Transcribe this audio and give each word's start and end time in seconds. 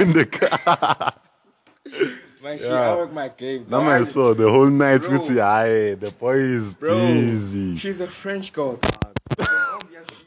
in 0.00 0.12
the 0.12 0.26
car. 0.26 1.14
Man, 2.42 2.56
she 2.58 2.64
Yeah. 2.64 2.92
I 2.92 2.96
work 2.96 3.12
my 3.12 3.28
game. 3.28 3.64
Dog. 3.64 3.82
I 3.86 4.04
saw 4.04 4.32
the 4.34 4.48
whole 4.50 4.66
night 4.70 5.02
Bro. 5.02 5.12
with 5.18 5.38
aye, 5.38 5.94
the 5.94 6.14
boy 6.18 6.36
is 6.36 6.72
Bro, 6.74 6.96
busy. 6.98 7.76
she's 7.76 8.00
a 8.00 8.06
French 8.06 8.52
girl. 8.52 8.78
you 9.38 9.46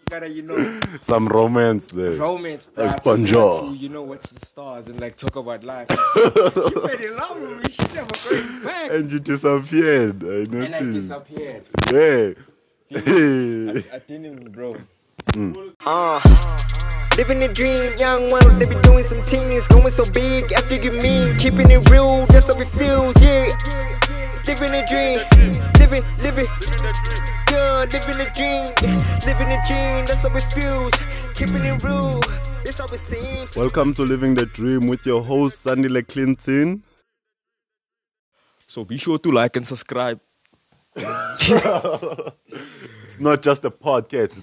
gotta, 0.10 0.28
you 0.28 0.42
know, 0.42 0.80
Some 1.00 1.30
romance 1.30 1.88
there. 1.88 2.12
romance, 2.18 2.68
Like 2.76 3.02
bro. 3.02 3.16
bonjour. 3.16 3.74
You 3.76 3.88
know, 3.90 4.04
watch 4.04 4.24
the 4.24 4.46
stars 4.46 4.88
and 4.88 5.00
like 5.00 5.16
talk 5.16 5.38
about 5.38 5.64
life. 5.64 5.88
she 5.90 5.96
fell 5.96 6.90
in 6.90 7.16
love 7.16 7.40
with 7.40 7.58
me. 7.60 7.72
She 7.72 7.84
never 7.96 8.30
going 8.30 8.64
back. 8.64 8.92
And 8.92 9.10
you 9.12 9.20
disappeared. 9.20 10.22
I 10.24 10.28
And 10.28 10.76
I 10.76 10.82
disappeared. 10.92 11.64
Yeah. 11.92 12.34
I, 12.94 13.00
Hey. 13.00 13.70
I 13.94 14.00
didn't 14.00 14.26
even, 14.26 14.76
bro. 15.32 15.72
Uh, 15.86 16.22
living 17.18 17.40
the 17.40 17.48
dream, 17.48 17.94
young 17.98 18.30
ones, 18.30 18.54
they 18.60 18.68
be 18.68 18.80
doing 18.82 19.04
some 19.04 19.24
things, 19.24 19.68
going 19.68 19.90
so 19.90 20.04
big 20.12 20.52
after 20.54 20.76
you 20.76 20.92
mean, 21.02 21.38
keeping 21.38 21.70
it 21.72 21.90
real, 21.90 22.26
that's 22.28 22.48
how 22.48 22.60
it 22.60 22.68
feels, 22.68 23.16
yeah. 23.22 23.48
Living 24.48 24.72
the 24.74 24.84
dream, 24.90 25.20
living, 25.80 26.04
living, 26.22 26.50
yeah, 27.50 27.86
living 27.88 28.18
the 28.20 28.28
dream, 28.36 28.66
living 29.26 29.50
the 29.50 29.60
dream, 29.66 30.06
that's 30.06 30.22
how 30.22 30.34
it 30.36 30.46
feels, 30.54 30.94
keeping 31.36 31.66
it 31.66 31.84
real, 31.84 32.12
that's 32.64 32.80
how 32.80 32.86
it 32.86 33.00
seems. 33.00 33.56
Welcome 33.56 33.94
to 33.96 34.04
Living 34.04 34.36
the 34.36 34.46
Dream 34.46 34.88
with 34.88 35.06
your 35.06 35.22
host, 35.22 35.66
Sandile 35.66 36.08
Clinton. 36.08 36.84
So 38.68 38.86
be 38.86 38.98
sure 38.98 39.18
to 39.20 39.32
like 39.32 39.56
and 39.58 39.68
subscribe. 39.68 40.20
It's 40.96 42.30
not 43.20 43.42
just 43.42 43.66
a 43.66 43.72
podcast. 43.72 44.38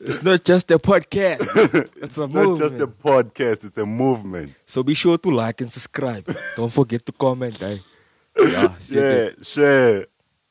It's 0.00 0.22
not 0.22 0.44
just 0.44 0.70
a 0.70 0.78
podcast. 0.78 1.90
It's 1.96 2.18
a 2.18 2.26
not 2.26 2.58
just 2.58 2.74
a 2.74 2.86
movement. 2.86 3.02
podcast, 3.02 3.64
it's 3.64 3.78
a 3.78 3.86
movement. 3.86 4.52
So 4.66 4.82
be 4.82 4.94
sure 4.94 5.18
to 5.18 5.30
like 5.30 5.60
and 5.60 5.72
subscribe. 5.72 6.34
Don't 6.56 6.72
forget 6.72 7.04
to 7.06 7.12
comment, 7.12 7.60
eh? 7.62 7.78
Yeah, 8.38 8.74
Yeah, 8.88 9.30
share 9.42 10.06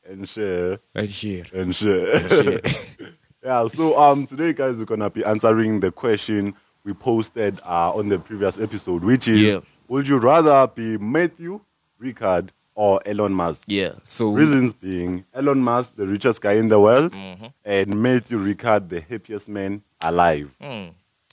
and 0.08 0.28
share 0.28 0.78
and 0.94 1.10
share. 1.10 1.44
and 1.54 1.74
share. 1.74 2.16
And 2.16 2.28
share. 2.30 2.60
yeah, 3.44 3.68
so 3.68 3.98
um 3.98 4.26
today 4.26 4.52
guys 4.52 4.76
we're 4.76 4.84
gonna 4.84 5.10
be 5.10 5.24
answering 5.24 5.80
the 5.80 5.90
question 5.90 6.54
we 6.84 6.92
posted 6.94 7.60
uh, 7.64 7.92
on 7.94 8.08
the 8.08 8.18
previous 8.18 8.58
episode, 8.58 9.02
which 9.04 9.28
is 9.28 9.40
Yeah. 9.42 9.60
would 9.88 10.06
you 10.08 10.18
rather 10.18 10.66
be 10.68 10.96
Matthew, 10.98 11.60
Ricard, 12.02 12.50
or 12.74 13.00
Elon 13.06 13.32
Musk? 13.32 13.64
Yeah. 13.66 13.92
So 14.04 14.28
Reasons 14.30 14.72
being 14.72 15.24
Elon 15.34 15.60
Musk, 15.60 15.94
the 15.96 16.06
richest 16.06 16.40
guy 16.40 16.52
in 16.54 16.68
the 16.68 16.78
world, 16.80 17.12
Mm-hmm. 17.12 17.46
and 17.64 18.02
Matthew 18.02 18.38
Ricard, 18.38 18.88
the 18.88 19.00
happiest 19.00 19.48
man 19.48 19.82
alive. 20.00 20.50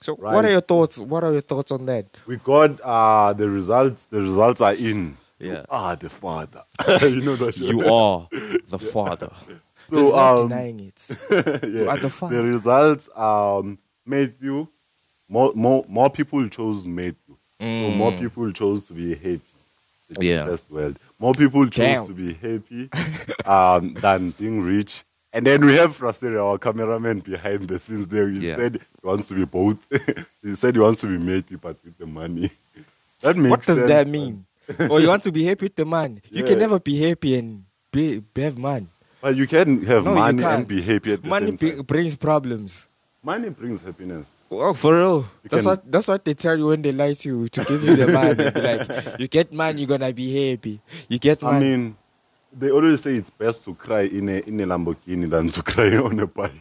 So 0.01 0.15
Right. 0.17 0.33
what 0.35 0.45
are 0.45 0.51
your 0.51 0.61
thoughts? 0.61 0.97
What 0.97 1.23
are 1.23 1.31
your 1.31 1.41
thoughts 1.41 1.71
on 1.71 1.85
that? 1.87 2.05
We 2.27 2.37
got 2.37 2.79
uh, 2.81 3.33
the 3.33 3.49
results. 3.49 4.05
The 4.05 4.21
results 4.21 4.61
are 4.61 4.73
in. 4.73 5.17
Yeah. 5.39 5.51
You 5.59 5.65
are 5.69 5.95
the 5.97 6.09
father. 6.09 6.63
you 7.01 7.21
know 7.21 7.35
that. 7.35 7.57
You 7.57 7.81
are 7.93 8.27
the 8.69 8.79
father. 8.79 9.31
So, 9.89 9.95
There's 9.95 10.07
no 10.09 10.15
um, 10.17 10.47
denying 10.49 10.79
it. 10.79 11.07
yeah. 11.29 11.85
are 11.91 11.97
the 11.97 12.09
father. 12.09 12.37
The 12.37 12.43
results 12.43 13.09
um, 13.15 13.77
Matthew. 14.05 14.67
More, 15.27 15.51
more, 15.55 15.83
more 15.87 16.09
people 16.11 16.47
chose 16.49 16.85
Matthew. 16.85 17.35
So 17.59 17.89
more 17.91 18.11
people 18.11 18.51
chose 18.51 18.83
to 18.87 18.93
be 18.93 19.15
happy. 19.15 19.41
The. 20.09 20.25
Yeah. 20.25 20.45
First 20.45 20.69
world. 20.69 20.97
More 21.19 21.33
people 21.33 21.63
choose 21.65 21.75
Damn. 21.77 22.07
to 22.07 22.13
be 22.13 22.33
happy 22.33 22.89
um, 23.45 23.93
than 23.95 24.31
being 24.31 24.61
rich. 24.61 25.03
And 25.33 25.45
then 25.45 25.65
we 25.65 25.73
have 25.75 25.97
Fraseri, 25.97 26.41
our 26.41 26.57
cameraman 26.57 27.19
behind 27.19 27.67
the 27.67 27.79
scenes 27.79 28.07
there. 28.07 28.29
He 28.29 28.47
Yeah. 28.47 28.55
said 28.55 28.75
he 28.75 29.07
wants 29.07 29.27
to 29.27 29.33
be 29.35 29.43
both. 29.45 29.77
he 30.41 30.55
said 30.55 30.75
he 30.75 30.81
wants 30.81 31.01
to 31.01 31.07
be 31.07 31.17
Matthew, 31.17 31.57
but 31.57 31.75
with 31.83 31.97
the 31.97 32.05
money. 32.05 32.49
That 33.21 33.37
makes 33.37 33.49
What 33.49 33.61
does 33.65 33.77
sense, 33.77 33.87
that 33.89 34.07
mean? 34.07 34.45
or 34.89 34.99
you 35.01 35.07
want 35.07 35.23
to 35.23 35.31
be 35.31 35.45
happy 35.45 35.65
with 35.65 35.75
the 35.75 35.85
man? 35.85 36.21
You 36.29 36.43
can 36.43 36.59
never 36.59 36.79
be 36.79 36.99
happy 37.01 37.35
and 37.35 37.63
be, 37.91 38.19
be 38.19 38.41
have 38.43 38.57
man. 38.57 38.89
But 39.21 39.35
you 39.35 39.47
can 39.47 39.83
have 39.85 40.03
No, 40.05 40.13
money 40.13 40.43
and 40.43 40.67
be 40.67 40.81
happy 40.81 41.13
at 41.13 41.23
the 41.23 41.27
Money 41.29 41.57
same 41.57 41.77
time. 41.77 41.81
brings 41.85 42.15
problems. 42.15 42.87
Money 43.23 43.49
brings 43.49 43.81
happiness. 43.81 44.31
Oh, 44.51 44.73
for 44.73 44.95
real. 44.95 45.17
You 45.43 45.49
That's 45.49 45.63
can- 45.63 45.69
what 45.71 45.91
that's 45.91 46.07
what 46.07 46.23
they 46.25 46.33
tell 46.33 46.57
you 46.57 46.67
when 46.67 46.81
they 46.81 46.91
lie 46.91 47.13
to 47.13 47.29
you 47.29 47.49
to 47.49 47.63
give 47.65 47.83
you 47.83 47.95
the 47.95 48.07
man. 48.07 48.37
Like, 48.37 49.19
you 49.19 49.27
get 49.27 49.51
man, 49.51 49.77
you're 49.77 49.87
gonna 49.87 50.13
be 50.13 50.49
happy. 50.51 50.81
You 51.09 51.17
get 51.19 51.41
man. 51.41 51.55
I 51.55 51.59
mean, 51.59 51.97
they 52.57 52.69
always 52.71 53.01
say 53.01 53.15
it's 53.15 53.29
best 53.31 53.63
to 53.65 53.73
cry 53.75 54.01
in 54.01 54.29
a 54.29 54.39
in 54.45 54.59
a 54.61 54.65
Lamborghini 54.67 55.29
than 55.29 55.49
to 55.49 55.63
cry 55.71 55.97
on 55.97 56.19
a 56.19 56.27
bike. 56.27 56.51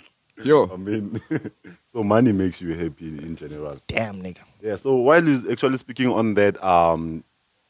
Yo. 0.42 0.68
I 0.72 0.76
mean, 0.76 1.20
so 1.92 2.02
money 2.02 2.32
makes 2.32 2.60
you 2.60 2.74
happy 2.74 3.06
in 3.08 3.36
general. 3.36 3.78
damn 3.86 4.20
nigga. 4.22 4.40
Yeah. 4.60 4.76
So 4.76 4.96
while 4.96 5.22
you're 5.22 5.52
actually 5.52 5.76
speaking 5.78 6.08
on 6.08 6.34
that, 6.34 6.62
um, 6.64 7.22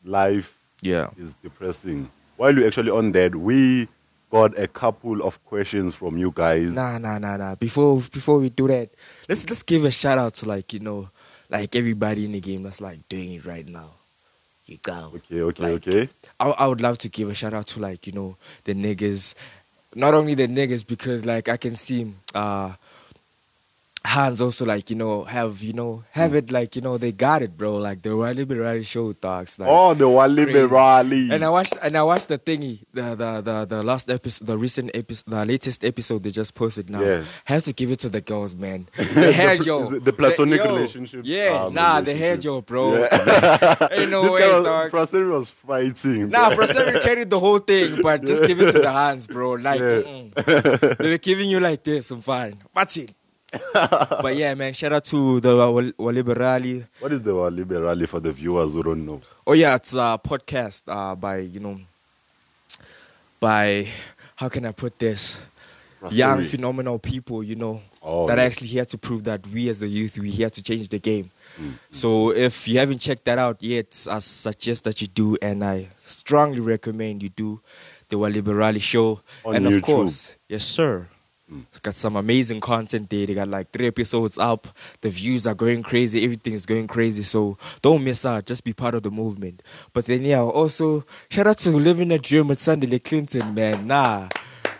life 0.05 0.57
Yeah. 0.81 1.11
is 1.19 1.35
depressing. 1.43 2.09
While 2.37 2.57
you're 2.57 2.67
actually 2.67 2.91
on 2.91 3.13
that, 3.13 3.35
we 3.37 3.89
got 4.35 4.59
a 4.59 4.67
couple 4.67 5.23
of 5.23 5.43
questions 5.45 5.95
from 5.95 6.19
you 6.19 6.33
guys. 6.35 6.75
Nah, 6.75 6.99
nah, 6.99 7.19
nah, 7.21 7.37
nah. 7.37 7.55
Before 7.55 8.01
before 8.01 8.39
we 8.41 8.49
do 8.51 8.67
that, 8.67 8.91
let's 9.29 9.49
let's 9.49 9.63
give 9.63 9.85
a 9.85 9.93
shout 9.93 10.19
out 10.19 10.35
to 10.35 10.49
like 10.49 10.73
you 10.73 10.81
know, 10.81 11.11
like 11.49 11.77
everybody 11.77 12.25
in 12.25 12.33
the 12.33 12.41
game 12.41 12.65
that's 12.65 12.81
like 12.81 13.09
doing 13.09 13.35
it 13.35 13.45
right 13.45 13.67
now. 13.67 13.91
You 14.67 14.79
go. 14.83 15.13
Okay. 15.15 15.41
Okay. 15.41 15.63
Like, 15.63 15.87
okay. 15.87 16.09
I, 16.41 16.51
I 16.51 16.67
would 16.67 16.81
love 16.81 16.99
to 16.99 17.09
give 17.09 17.31
a 17.31 17.35
shout 17.35 17.55
out 17.55 17.69
to 17.69 17.81
like 17.81 18.09
you 18.09 18.13
know 18.13 18.37
the 18.65 18.75
niggas, 18.75 19.35
not 19.95 20.15
only 20.15 20.35
the 20.35 20.49
niggas 20.49 20.85
because 20.85 21.25
like 21.25 21.49
I 21.49 21.57
can 21.57 21.77
see 21.77 22.13
uh 22.35 22.73
Hans 24.15 24.41
also 24.41 24.65
like 24.65 24.91
you 24.91 24.97
know 24.97 25.25
have 25.25 25.61
you 25.61 25.73
know 25.73 26.05
have 26.13 26.35
it 26.35 26.53
like 26.53 26.77
you 26.77 26.83
know 26.83 26.97
they 26.99 27.11
got 27.11 27.43
it 27.43 27.57
bro 27.57 27.75
like 27.77 28.03
the 28.03 28.17
Wally 28.17 28.45
Berari 28.47 28.87
show 28.87 29.13
talks. 29.13 29.59
like 29.59 29.69
oh, 29.69 29.93
the 29.95 30.09
Wally. 30.09 30.47
Berali. 30.47 31.33
and 31.33 31.45
I 31.45 31.49
watched 31.51 31.75
and 31.83 31.97
I 31.97 32.03
watched 32.05 32.29
the 32.29 32.39
thingy 32.39 32.85
the 32.93 33.17
the 33.17 33.41
the, 33.41 33.65
the 33.65 33.83
last 33.83 34.09
episode 34.11 34.47
the 34.47 34.57
recent 34.57 34.93
episode 34.95 35.25
the 35.27 35.45
latest 35.45 35.85
episode 35.85 36.23
they 36.23 36.31
just 36.31 36.55
posted 36.55 36.89
now 36.91 37.03
Yeah. 37.03 37.25
has 37.45 37.65
to 37.65 37.73
give 37.73 37.91
it 37.91 37.99
to 38.01 38.09
the 38.09 38.21
girls 38.21 38.55
man 38.55 38.89
the 38.97 39.33
hair 39.33 39.55
yo 39.55 39.91
is 39.93 40.03
the 40.05 40.13
platonic 40.13 40.61
yo, 40.61 40.67
relationship, 40.75 41.23
yeah 41.25 41.65
um, 41.65 41.75
nah 41.75 42.01
the 42.01 42.15
hair 42.15 42.37
yo 42.37 42.61
bro 42.61 42.95
Yeah. 42.97 43.89
ain't 43.91 44.11
no 44.11 44.23
this 44.23 44.33
way 44.33 44.53
was, 44.55 44.65
dog 44.65 44.91
Fraseri 44.93 45.31
was 45.39 45.49
fighting. 45.49 46.29
Nah, 46.31 46.51
some 46.51 47.01
carried 47.03 47.31
the 47.31 47.41
whole 47.41 47.59
thing, 47.59 48.01
but 48.01 48.25
just 48.25 48.47
give 48.47 48.61
it 48.61 48.73
to 48.73 48.79
the 48.81 48.93
hands, 48.93 49.27
bro. 49.27 49.53
Like, 49.53 49.81
Yeah. 49.81 50.93
they 51.01 51.11
were 51.11 51.19
giving 51.19 51.49
you 51.51 51.59
like 51.61 51.83
this. 51.83 52.11
I'm 52.11 52.21
fine. 52.21 52.59
That's 52.75 52.97
it. 52.97 53.11
but 53.73 54.37
yeah, 54.37 54.55
man, 54.55 54.73
shout 54.73 54.93
out 54.93 55.05
to 55.05 55.41
the 55.41 55.55
Wal- 55.57 55.93
Waliberali. 55.93 56.87
What 57.01 57.13
is 57.13 57.23
the 57.23 57.35
Wally 57.35 57.65
Berali 57.65 58.09
for 58.09 58.21
the 58.21 58.33
viewers 58.33 58.73
who 58.73 58.83
don't 58.83 59.05
know? 59.07 59.21
Oh 59.47 59.53
yeah, 59.53 59.75
it's 59.77 59.93
a 59.95 60.19
podcast 60.23 60.83
uh, 60.89 61.15
by 61.15 61.39
you 61.39 61.61
know 61.61 61.81
by 63.41 63.89
how 64.37 64.49
can 64.49 64.65
I 64.67 64.73
put 64.73 64.99
this 64.99 65.39
young 66.11 66.45
phenomenal 66.45 66.99
people, 66.99 67.43
you 67.43 67.57
know, 67.57 67.83
Oh, 68.07 68.27
that 68.27 68.39
are 68.39 68.43
actually 68.43 68.67
here 68.67 68.85
to 68.85 68.99
prove 68.99 69.25
that 69.25 69.47
we 69.47 69.71
as 69.71 69.79
the 69.79 69.89
youth 69.89 70.19
we 70.19 70.31
here 70.31 70.51
to 70.51 70.63
change 70.63 70.89
the 70.91 70.99
game. 70.99 71.31
Mm. 71.59 71.79
So 71.91 72.33
if 72.33 72.69
you 72.69 72.79
haven't 72.79 72.99
checked 72.99 73.25
that 73.25 73.39
out 73.39 73.63
yet, 73.63 74.07
I 74.11 74.19
suggest 74.19 74.85
that 74.85 75.01
you 75.01 75.07
do, 75.07 75.39
and 75.41 75.65
I 75.65 75.89
strongly 76.05 76.61
recommend 76.61 77.23
you 77.23 77.31
do 77.31 77.61
the 78.11 78.17
Waliberali 78.17 78.83
show. 78.83 79.21
On 79.45 79.55
and 79.55 79.67
of 79.67 79.73
YouTube. 79.73 79.83
course, 79.83 80.35
yes 80.49 80.67
sir. 80.67 81.09
It's 81.49 81.81
got 81.81 81.95
some 81.95 82.17
amazing 82.17 82.61
content 82.61 83.11
there. 83.11 83.27
They 83.27 83.35
got 83.35 83.49
like 83.49 83.71
three 83.71 83.87
episodes 83.87 84.39
up. 84.39 84.67
The 85.03 85.11
views 85.11 85.47
are 85.47 85.55
going 85.55 85.83
crazy. 85.83 86.25
Everything 86.25 86.55
is 86.55 86.65
going 86.65 86.87
crazy. 86.87 87.23
So 87.23 87.59
don't 87.83 88.03
miss 88.03 88.25
out. 88.25 88.47
Just 88.47 88.65
be 88.65 88.73
part 88.73 88.95
of 88.95 89.03
the 89.03 89.11
movement. 89.11 89.63
But 89.93 90.07
then 90.07 90.23
yeah, 90.23 90.41
also 90.41 91.05
shout 91.31 91.47
out 91.47 91.59
to 91.59 91.71
Living 91.71 92.11
a 92.13 92.19
Dream 92.19 92.49
with 92.49 92.61
Sandile 92.61 93.03
Clinton, 93.05 93.55
man. 93.55 93.87
Nah, 93.87 94.29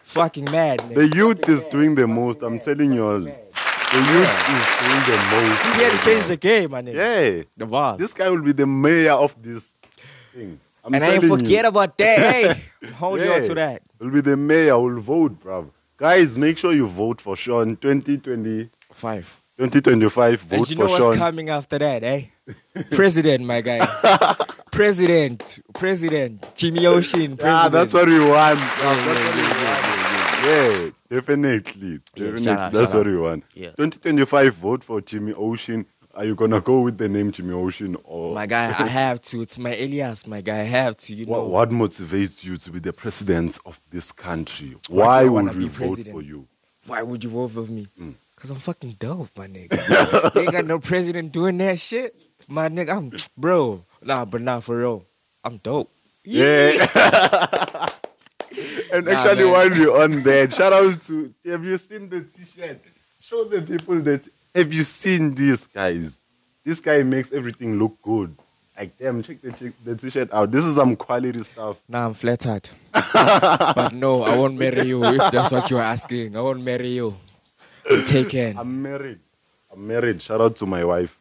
it's 0.01 0.13
fucking 0.13 0.47
mad. 0.51 0.81
Man. 0.85 0.95
The 0.95 1.09
youth 1.15 1.47
is 1.49 1.63
doing 1.65 1.95
the 1.95 2.07
most. 2.07 2.43
I'm 2.43 2.59
telling 2.59 2.93
you 2.93 3.05
all. 3.05 3.21
The 3.21 4.01
youth 4.01 4.29
is 4.57 4.67
doing 4.81 5.05
the 5.07 5.25
most. 5.31 5.65
We 5.67 5.73
here 5.83 5.91
to 5.91 5.99
change 5.99 6.27
the 6.27 6.37
game, 6.39 6.71
man. 6.71 6.87
Yeah. 6.87 7.43
The 7.57 7.67
vibes. 7.67 7.99
This 7.99 8.13
guy 8.15 8.31
will 8.31 8.43
be 8.43 8.53
the 8.53 8.67
mayor 8.67 9.13
of 9.13 9.37
this 9.41 9.65
thing. 10.33 10.59
I'm 10.83 10.95
and 10.95 11.05
I 11.05 11.13
ain't 11.15 11.25
forget 11.25 11.65
you. 11.65 11.69
about 11.69 11.97
that. 11.99 12.19
Hey, 12.19 12.63
hold 12.93 13.21
you 13.21 13.31
on 13.33 13.43
to 13.45 13.55
that. 13.63 13.83
Will 13.99 14.11
be 14.11 14.23
the 14.23 14.37
mayor. 14.37 14.73
I 14.73 14.77
will 14.77 15.01
vote, 15.01 15.39
bruv. 15.41 15.71
Guys, 16.05 16.37
make 16.37 16.59
sure 16.59 16.75
you 16.75 16.87
vote 16.87 17.19
for 17.19 17.35
Sean. 17.35 17.77
2020, 17.77 18.69
Five. 18.93 19.41
2025. 19.57 20.39
Vote 20.43 20.57
and 20.59 20.69
you 20.69 20.77
for 20.77 20.83
know 20.83 20.85
what's 20.91 20.99
Sean. 20.99 21.17
coming 21.17 21.49
after 21.49 21.79
that, 21.79 22.05
eh? 22.05 22.25
President, 22.91 23.43
my 23.43 23.63
guy. 23.63 23.87
President. 24.71 25.61
President. 25.73 26.47
Jimmy 26.57 26.85
Ocean. 26.85 27.39
President. 27.39 27.41
Yeah, 27.41 27.69
that's 27.71 27.95
what 27.95 28.07
we 28.07 28.19
want. 28.19 28.59
Yeah, 28.59 29.07
yeah, 29.07 30.45
yeah, 30.45 30.79
yeah, 30.85 30.91
definitely. 31.09 32.01
Definitely. 32.15 32.79
That's 32.79 32.93
what 32.93 33.07
we 33.07 33.17
want. 33.17 33.45
Yeah. 33.55 33.69
2025, 33.69 34.55
vote 34.57 34.85
for 34.85 35.01
Jimmy 35.01 35.33
Ocean. 35.33 35.87
Are 36.17 36.25
you 36.25 36.35
gonna 36.37 36.61
go 36.61 36.81
with 36.81 36.97
the 36.99 37.09
name 37.09 37.33
Jimmy 37.33 37.53
Ocean 37.55 37.97
or 38.05 38.35
My 38.35 38.47
guy, 38.47 38.67
I 38.67 38.87
have 39.03 39.21
to. 39.23 39.41
It's 39.43 39.59
my 39.59 39.73
alias, 39.75 40.27
my 40.27 40.41
guy. 40.41 40.61
I 40.61 40.65
have 40.65 40.97
to. 40.99 41.15
You 41.15 41.27
know. 41.27 41.33
what, 41.33 41.49
what 41.51 41.71
motivates 41.71 42.45
you 42.45 42.57
to 42.59 42.71
be 42.71 42.79
the 42.79 42.93
president 42.93 43.59
of 43.67 43.81
this 43.91 44.13
country? 44.13 44.77
Why 44.89 45.05
Why 45.07 45.23
do 45.23 45.27
I 45.27 45.31
wanna 45.31 45.47
would 45.53 45.59
we 45.59 45.69
vote 45.69 45.79
president? 45.79 46.15
for 46.15 46.23
you? 46.23 46.47
Why 46.87 47.03
would 47.03 47.25
you 47.25 47.31
vote 47.31 47.49
for 47.49 47.63
me? 47.63 47.89
Mm. 48.01 48.15
Cause 48.37 48.51
I'm 48.51 48.59
fucking 48.59 48.97
dope, 48.99 49.31
my 49.37 49.47
nigga. 49.49 50.37
ain't 50.37 50.53
got 50.53 50.67
no 50.67 50.79
president 50.79 51.33
doing 51.33 51.57
that 51.59 51.79
shit. 51.79 52.15
My 52.47 52.69
nigga, 52.69 52.91
I'm 52.97 53.11
bro. 53.37 53.85
Nah, 54.03 54.25
but 54.25 54.41
nah, 54.43 54.61
for 54.61 54.77
real. 54.79 55.07
I'm 55.43 55.57
dope. 55.59 55.91
Yeah. 56.25 56.87
and 58.93 59.07
Nah, 59.07 59.13
actually, 59.13 59.45
man. 59.45 59.53
while 59.53 59.71
we're 59.71 60.03
on 60.03 60.23
that, 60.23 60.55
shout 60.55 60.73
out 60.73 61.01
to 61.03 61.35
have 61.47 61.65
you 61.65 61.77
seen 61.79 62.09
the 62.09 62.21
t-shirt? 62.23 62.81
Show 63.21 63.45
the 63.45 63.63
people 63.63 64.01
that 64.03 64.29
have 64.55 64.73
you 64.73 64.85
seen 64.85 65.35
these 65.35 65.67
guys? 65.67 66.21
This 66.65 66.81
guy 66.81 67.03
makes 67.03 67.33
everything 67.33 67.79
look 67.79 68.01
good. 68.03 68.35
Like 68.77 68.97
damn, 68.99 69.23
check 69.23 69.41
the 69.41 69.53
check 69.53 69.73
the 69.85 69.95
t-shirt 69.95 70.33
out. 70.33 70.51
This 70.51 70.65
is 70.65 70.77
some 70.77 70.97
quality 70.97 71.43
stuff. 71.45 71.81
Nah, 71.89 72.07
I'm 72.07 72.15
flattered. 72.15 72.69
but 72.93 73.93
no, 73.93 74.23
I 74.25 74.37
won't 74.37 74.59
marry 74.59 74.89
you 74.89 75.05
if 75.05 75.31
that's 75.31 75.53
what 75.53 75.71
you're 75.71 75.83
asking. 75.83 76.37
I 76.37 76.41
won't 76.41 76.63
marry 76.63 76.89
you. 76.89 77.17
Take 78.07 78.31
care. 78.31 78.55
I'm 78.57 78.83
married. 78.83 79.21
I'm 79.73 79.87
married. 79.87 80.23
Shout 80.23 80.41
out 80.41 80.57
to 80.57 80.67
my 80.67 80.85
wife. 80.85 81.17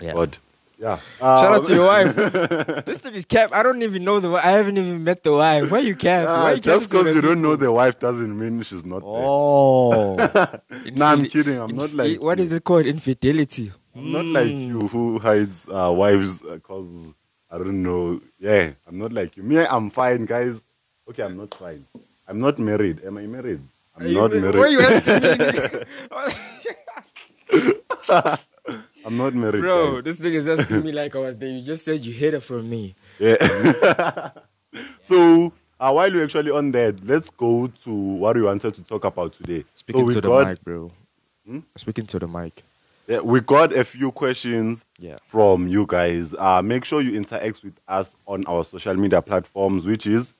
Yeah. 0.00 0.12
But 0.12 0.38
yeah. 0.78 0.98
Shout 1.18 1.44
out 1.44 1.60
Um, 1.60 1.66
to 1.66 1.74
your 1.74 1.86
wife. 1.86 2.14
this 2.86 2.98
thing 2.98 3.14
is 3.14 3.24
cap. 3.24 3.50
I 3.52 3.62
don't 3.62 3.82
even 3.82 4.04
know 4.04 4.20
the. 4.20 4.30
I 4.32 4.50
haven't 4.52 4.76
even 4.78 5.02
met 5.04 5.22
the 5.22 5.32
wife. 5.32 5.70
Why 5.70 5.78
you 5.80 5.94
cap? 5.96 6.26
Why 6.26 6.52
you 6.52 6.60
just 6.60 6.90
because 6.90 7.06
you 7.14 7.20
don't 7.20 7.40
know 7.42 7.56
the 7.56 7.72
wife 7.72 7.98
doesn't 7.98 8.38
mean 8.38 8.62
she's 8.62 8.84
not 8.84 9.00
there. 9.00 9.08
Oh. 9.14 10.16
Nah, 10.92 11.12
I'm 11.12 11.26
kidding. 11.26 11.58
I'm 11.58 11.74
not 11.76 11.92
like 11.92 12.20
What 12.20 12.38
you. 12.38 12.44
is 12.44 12.52
it 12.52 12.64
called? 12.64 12.86
Infidelity. 12.86 13.72
I'm 13.94 14.12
not 14.12 14.24
like 14.26 14.48
Mm. 14.48 14.68
you 14.68 14.80
who 14.88 15.18
hides 15.18 15.66
uh, 15.68 15.90
wives 15.96 16.42
because 16.42 16.88
I 17.50 17.58
don't 17.58 17.82
know. 17.82 18.20
Yeah, 18.38 18.72
I'm 18.86 18.98
not 18.98 19.12
like 19.12 19.36
you. 19.36 19.42
Me, 19.42 19.58
I'm 19.64 19.88
fine, 19.90 20.26
guys. 20.26 20.60
Okay, 21.08 21.22
I'm 21.22 21.36
not 21.36 21.54
fine. 21.54 21.86
I'm 22.28 22.38
not 22.40 22.58
married. 22.58 23.02
Am 23.04 23.16
I 23.16 23.26
married? 23.26 23.60
I'm 23.96 24.02
Are 24.04 24.08
you- 24.08 24.14
not 24.20 24.32
married. 24.32 24.54
Why 24.56 24.60
are 24.60 24.68
you 24.68 24.80
asking 24.80 25.22
me? 28.10 28.36
I'm 29.06 29.16
not 29.16 29.34
married. 29.34 29.60
Bro, 29.60 29.94
guys. 29.96 30.04
this 30.04 30.18
thing 30.18 30.34
is 30.34 30.48
asking 30.48 30.82
me 30.82 30.90
like 31.00 31.14
I 31.14 31.18
was 31.20 31.38
there. 31.38 31.48
You 31.48 31.62
just 31.62 31.84
said 31.84 32.04
you 32.04 32.12
hid 32.12 32.34
it 32.34 32.40
from 32.42 32.68
me. 32.68 32.94
Yeah. 33.20 33.36
so 35.00 35.52
uh, 35.78 35.92
while 35.92 36.10
we're 36.12 36.24
actually 36.24 36.50
on 36.50 36.72
that, 36.72 37.04
let's 37.06 37.30
go 37.30 37.68
to 37.84 37.90
what 37.94 38.34
we 38.36 38.42
wanted 38.42 38.74
to 38.74 38.82
talk 38.82 39.04
about 39.04 39.32
today. 39.34 39.64
Speaking 39.76 40.08
so 40.08 40.14
to 40.14 40.20
the 40.20 40.28
got, 40.28 40.48
mic, 40.48 40.64
bro. 40.64 40.90
Hmm? 41.46 41.60
Speaking 41.76 42.06
to 42.06 42.18
the 42.18 42.26
mic. 42.26 42.64
Yeah, 43.06 43.20
we 43.20 43.40
got 43.40 43.72
a 43.72 43.84
few 43.84 44.10
questions 44.10 44.84
Yeah. 44.98 45.18
from 45.28 45.68
you 45.68 45.86
guys. 45.86 46.34
Uh, 46.36 46.60
make 46.60 46.84
sure 46.84 47.00
you 47.00 47.14
interact 47.14 47.62
with 47.62 47.74
us 47.86 48.10
on 48.26 48.44
our 48.46 48.64
social 48.64 48.94
media 48.94 49.22
platforms, 49.22 49.84
which 49.84 50.06
is 50.08 50.34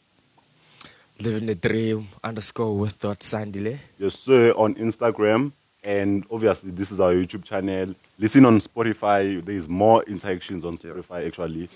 Living 1.20 1.46
the 1.46 1.54
dream 1.54 2.08
underscore 2.24 2.76
with 2.76 3.00
dot 3.00 3.20
Sandile. 3.20 3.78
yes, 3.98 4.18
sir, 4.18 4.50
on 4.52 4.74
Instagram. 4.74 5.52
And 5.86 6.26
obviously, 6.32 6.72
this 6.72 6.90
is 6.90 6.98
our 6.98 7.12
YouTube 7.12 7.44
channel. 7.44 7.94
Listen 8.18 8.44
on 8.44 8.58
Spotify. 8.60 9.42
There 9.44 9.54
is 9.54 9.68
more 9.68 10.02
interactions 10.02 10.64
on 10.64 10.76
Spotify, 10.78 11.28
actually. 11.28 11.68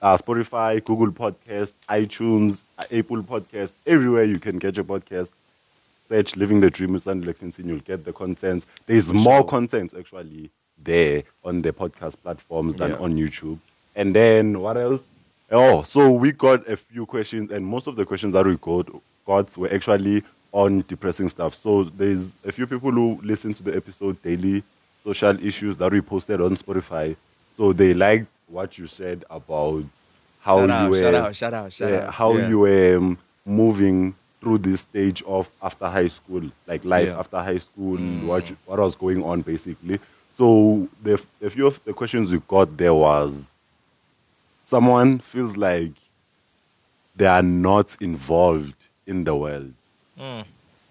Uh, 0.00 0.16
Spotify, 0.16 0.82
Google 0.82 1.12
Podcast, 1.12 1.72
iTunes, 1.88 2.62
uh, 2.78 2.84
Apple 2.90 3.22
Podcast, 3.22 3.72
everywhere 3.86 4.24
you 4.24 4.38
can 4.38 4.58
get 4.58 4.74
your 4.76 4.84
podcast. 4.86 5.28
Search 6.08 6.34
Living 6.36 6.60
the 6.60 6.70
Dream 6.70 6.94
with 6.94 7.04
Sandile 7.04 7.38
Clinton. 7.38 7.68
You'll 7.68 7.80
get 7.80 8.06
the 8.06 8.12
content. 8.14 8.64
There's 8.86 9.12
more 9.12 9.44
content, 9.44 9.92
actually, 9.98 10.48
there 10.82 11.24
on 11.44 11.60
the 11.60 11.72
podcast 11.72 12.16
platforms 12.22 12.74
than 12.76 12.92
Yeah. 12.92 12.96
on 12.98 13.14
YouTube. 13.16 13.58
And 13.94 14.14
then, 14.16 14.60
what 14.60 14.78
else? 14.78 15.04
Oh, 15.50 15.82
so 15.82 16.10
we 16.10 16.32
got 16.32 16.66
a 16.66 16.76
few 16.78 17.04
questions, 17.04 17.50
and 17.50 17.66
most 17.66 17.86
of 17.86 17.96
the 17.96 18.06
questions 18.06 18.32
that 18.32 18.46
we 18.46 18.56
got, 18.56 18.88
got 19.26 19.54
were 19.58 19.70
actually 19.74 20.22
on 20.52 20.84
depressing 20.88 21.28
stuff. 21.28 21.54
So 21.54 21.84
there's 21.84 22.32
a 22.44 22.52
few 22.52 22.66
people 22.66 22.90
who 22.90 23.20
listen 23.22 23.52
to 23.54 23.62
the 23.62 23.76
episode 23.76 24.20
daily, 24.22 24.62
social 25.04 25.38
issues 25.44 25.76
that 25.76 25.92
we 25.92 26.00
posted 26.00 26.40
on 26.40 26.56
Spotify. 26.56 27.16
So 27.56 27.72
they 27.72 27.92
liked 27.94 28.26
what 28.48 28.78
you 28.78 28.86
said 28.86 29.24
about 29.30 29.84
how 30.40 30.58
Shout 30.66 30.68
you 30.68 30.74
out, 30.74 30.90
were, 30.90 31.00
shout 31.00 31.14
out, 31.14 31.36
shout 31.36 31.54
out, 31.54 31.72
shout 31.72 31.92
out. 31.92 32.14
how 32.14 32.32
Yeah. 32.36 32.48
you 32.48 32.58
were 32.60 32.96
um, 32.96 33.18
moving 33.44 34.14
through 34.40 34.58
this 34.58 34.82
stage 34.82 35.22
of 35.26 35.50
after 35.60 35.86
high 35.88 36.06
school, 36.08 36.42
like 36.66 36.84
life 36.84 37.08
Yeah. 37.08 37.14
Mm. 37.14 37.18
after 37.18 37.38
high 37.42 37.58
school, 37.58 37.96
what 38.26 38.48
you- 38.48 38.56
what 38.66 38.78
was 38.78 38.94
going 38.96 39.22
on 39.22 39.42
basically. 39.42 39.98
So 40.36 40.88
the 41.02 41.20
a 41.42 41.50
few 41.50 41.66
of 41.66 41.80
the 41.84 41.92
questions 41.92 42.30
we 42.30 42.38
got 42.46 42.76
there 42.76 42.94
was 42.94 43.54
someone 44.64 45.18
feels 45.18 45.56
like 45.56 45.92
they 47.16 47.26
are 47.26 47.42
not 47.42 47.96
involved 48.00 48.76
in 49.06 49.24
the 49.24 49.34
world. 49.34 49.72
Mm. 50.18 50.44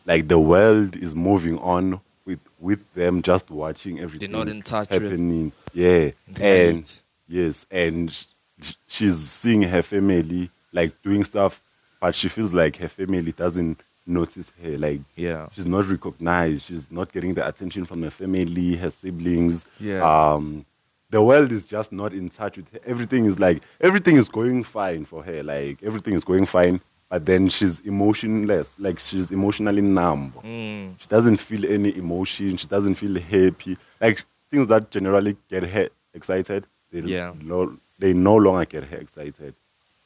Like 0.05 0.27
the 0.27 0.39
world 0.39 0.95
is 0.95 1.15
moving 1.15 1.57
on 1.59 1.99
with 2.25 2.39
with 2.59 2.79
them 2.93 3.21
just 3.21 3.49
watching 3.51 3.99
everything 3.99 4.31
They're 4.31 4.39
not 4.39 4.49
in 4.49 4.61
touch 4.61 4.89
with 4.89 5.01
happening. 5.03 5.51
yeah, 5.73 6.11
and 6.39 6.89
yes, 7.27 7.65
and 7.69 8.11
sh- 8.11 8.73
she's 8.87 9.17
seeing 9.17 9.63
her 9.63 9.81
family 9.81 10.49
like 10.73 11.01
doing 11.01 11.23
stuff, 11.23 11.61
but 11.99 12.15
she 12.15 12.29
feels 12.29 12.53
like 12.53 12.77
her 12.77 12.87
family 12.87 13.31
doesn't 13.31 13.81
notice 14.05 14.51
her. 14.63 14.77
Like 14.77 15.01
Yeah. 15.15 15.47
she's 15.53 15.65
not 15.65 15.87
recognized. 15.89 16.63
She's 16.63 16.89
not 16.89 17.11
getting 17.11 17.33
the 17.33 17.45
attention 17.47 17.85
from 17.85 18.01
her 18.03 18.11
family, 18.11 18.75
her 18.77 18.89
siblings. 18.89 19.65
Yeah. 19.79 20.01
Um, 20.03 20.65
the 21.09 21.21
world 21.23 21.51
is 21.51 21.65
just 21.65 21.91
not 21.91 22.13
in 22.13 22.29
touch 22.29 22.57
with 22.57 22.71
her. 22.73 22.79
Everything 22.85 23.25
is 23.25 23.39
like 23.39 23.63
everything 23.81 24.15
is 24.17 24.29
going 24.29 24.63
fine 24.63 25.03
for 25.05 25.23
her. 25.23 25.43
Like 25.43 25.81
everything 25.83 26.13
is 26.13 26.23
going 26.23 26.45
fine, 26.45 26.81
but 27.09 27.25
then 27.25 27.47
she's 27.49 27.79
emotionless. 27.81 28.75
Like 28.79 28.99
she's 28.99 29.31
emotionally 29.31 29.81
numb. 29.81 30.33
Mm. 30.43 30.99
She 30.99 31.07
doesn't 31.07 31.37
feel 31.37 31.65
any 31.65 31.95
emotion. 31.97 32.57
She 32.57 32.67
doesn't 32.67 32.95
feel 32.95 33.19
happy. 33.19 33.77
Like 34.01 34.23
things 34.51 34.67
that 34.67 34.91
generally 34.91 35.37
get 35.49 35.63
her 35.63 35.89
excited, 36.13 36.65
they 36.91 36.99
Yeah. 37.01 37.33
no, 37.41 37.77
they 37.99 38.13
no 38.13 38.35
longer 38.35 38.65
get 38.65 38.83
her 38.85 38.97
excited. 38.97 39.53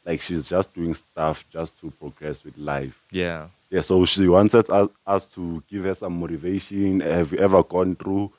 Like 0.05 0.21
she's 0.21 0.47
just 0.47 0.73
doing 0.73 0.95
stuff 0.95 1.45
just 1.49 1.79
to 1.81 1.91
progress 1.91 2.43
with 2.43 2.57
life. 2.57 3.01
Yeah. 3.11 3.47
Yeah, 3.69 3.81
so 3.81 4.03
she 4.05 4.27
wanted 4.27 4.69
us, 4.69 4.89
us 5.07 5.25
to 5.27 5.63
give 5.69 5.83
her 5.85 5.93
some 5.93 6.19
motivation. 6.19 6.99
Have 6.99 7.31
you 7.31 7.37
ever 7.37 7.63
gone 7.63 7.95
through 7.95 8.31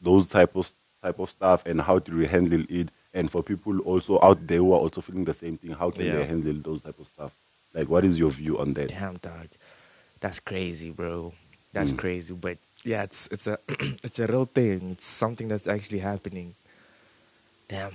those 0.00 0.26
type 0.26 0.56
of 0.56 0.72
type 1.02 1.18
of 1.18 1.28
stuff, 1.30 1.64
and 1.66 1.80
how 1.80 1.98
do 1.98 2.16
we 2.16 2.26
handle 2.26 2.64
it? 2.68 2.88
And 3.12 3.28
for 3.30 3.42
people 3.42 3.78
also 3.80 4.18
out 4.22 4.46
there 4.46 4.58
who 4.58 4.72
are 4.72 4.78
also 4.78 5.00
feeling 5.00 5.24
the 5.24 5.34
same 5.34 5.58
thing, 5.58 5.72
how 5.72 5.90
can 5.90 6.06
Yeah. 6.06 6.16
they 6.16 6.26
handle 6.26 6.54
those 6.62 6.80
type 6.82 6.98
of 7.00 7.06
stuff? 7.08 7.32
Like, 7.74 7.88
what 7.88 8.04
is 8.04 8.18
your 8.18 8.30
view 8.30 8.58
on 8.58 8.74
that? 8.74 8.88
Damn, 8.88 9.16
dog. 9.16 9.48
That's 10.20 10.40
crazy, 10.40 10.90
bro. 10.90 11.32
That's 11.72 11.90
Mm. 11.92 11.98
crazy. 11.98 12.34
But 12.34 12.58
yeah, 12.84 13.02
it's 13.04 13.28
it's 13.30 13.46
a 13.46 13.58
it's 14.02 14.18
a 14.18 14.26
real 14.26 14.44
thing. 14.44 14.90
It's 14.92 15.06
something 15.06 15.48
that's 15.48 15.66
actually 15.66 16.00
happening. 16.00 16.54
Damn. 17.68 17.92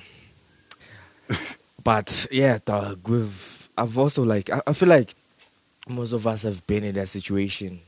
but 1.83 2.27
yeah, 2.31 2.57
dog. 2.63 3.07
We've 3.07 3.69
I've 3.77 3.97
also 3.97 4.23
like 4.23 4.49
I, 4.49 4.61
I 4.67 4.73
feel 4.73 4.89
like 4.89 5.15
most 5.87 6.11
of 6.13 6.25
us 6.27 6.43
have 6.43 6.65
been 6.67 6.83
in 6.83 6.95
that 6.95 7.07
situation, 7.09 7.79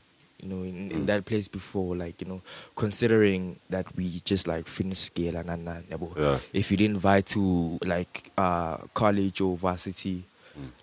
you 0.42 0.48
know, 0.50 0.64
in, 0.64 0.92
in 0.92 1.04
Mm. 1.04 1.06
that 1.08 1.26
place 1.26 1.48
before. 1.48 1.96
Like 1.96 2.22
you 2.22 2.28
know, 2.28 2.42
considering 2.76 3.60
that 3.70 3.94
we 3.96 4.22
just 4.26 4.48
like 4.48 4.68
finished 4.68 5.06
scale 5.06 5.36
and 5.38 5.50
and, 5.50 5.68
and. 5.68 5.86
Yeah. 6.18 6.40
if 6.54 6.72
you 6.72 6.78
didn't 6.78 6.96
invite 6.98 7.26
to 7.28 7.80
like 7.84 8.32
uh 8.38 8.78
college 8.94 9.42
or 9.42 9.58
varsity, 9.58 10.24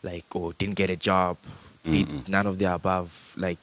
like 0.02 0.24
or 0.34 0.52
didn't 0.54 0.74
get 0.76 0.90
a 0.90 0.96
job, 0.96 1.36
did 1.84 2.06
Mm-mm. 2.08 2.28
none 2.28 2.46
of 2.46 2.58
the 2.58 2.72
above, 2.72 3.34
like 3.36 3.58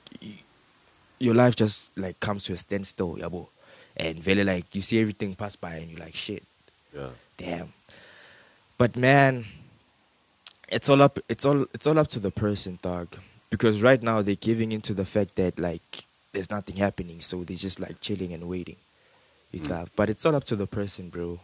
your 1.20 1.34
life 1.36 1.56
just 1.56 1.90
like 1.98 2.20
comes 2.20 2.44
to 2.46 2.54
a 2.54 2.58
standstill, 2.58 3.16
yabo. 3.16 3.48
And 3.96 4.20
very 4.20 4.44
like 4.44 4.74
you 4.76 4.82
see 4.82 5.00
everything 5.00 5.36
pass 5.36 5.56
by 5.56 5.76
and 5.76 5.90
you're 5.92 6.00
like 6.00 6.16
shit, 6.16 6.44
Yeah, 6.94 7.10
damn. 7.38 7.74
But 8.78 8.96
man, 8.96 9.46
it's 10.68 10.90
all 10.90 11.02
up 11.02 11.20
it's 11.30 11.46
all 11.46 11.66
it's 11.74 11.86
all 11.88 12.00
up 12.00 12.08
to 12.10 12.20
the 12.20 12.32
person, 12.32 12.80
dog. 12.82 13.18
Because 13.50 13.84
right 13.84 14.02
now 14.02 14.22
they're 14.24 14.36
giving 14.36 14.72
into 14.72 14.94
the 14.94 15.06
fact 15.06 15.36
that 15.36 15.60
like 15.60 16.06
there's 16.32 16.50
nothing 16.50 16.78
happening, 16.78 17.22
so 17.22 17.44
they're 17.44 17.56
just 17.58 17.80
like 17.80 18.02
chilling 18.02 18.34
and 18.34 18.50
waiting. 18.50 18.78
You 19.52 19.60
Mm. 19.60 19.88
but 19.96 20.10
it's 20.10 20.26
all 20.26 20.36
up 20.36 20.46
to 20.46 20.56
the 20.56 20.66
person, 20.66 21.10
bro 21.10 21.40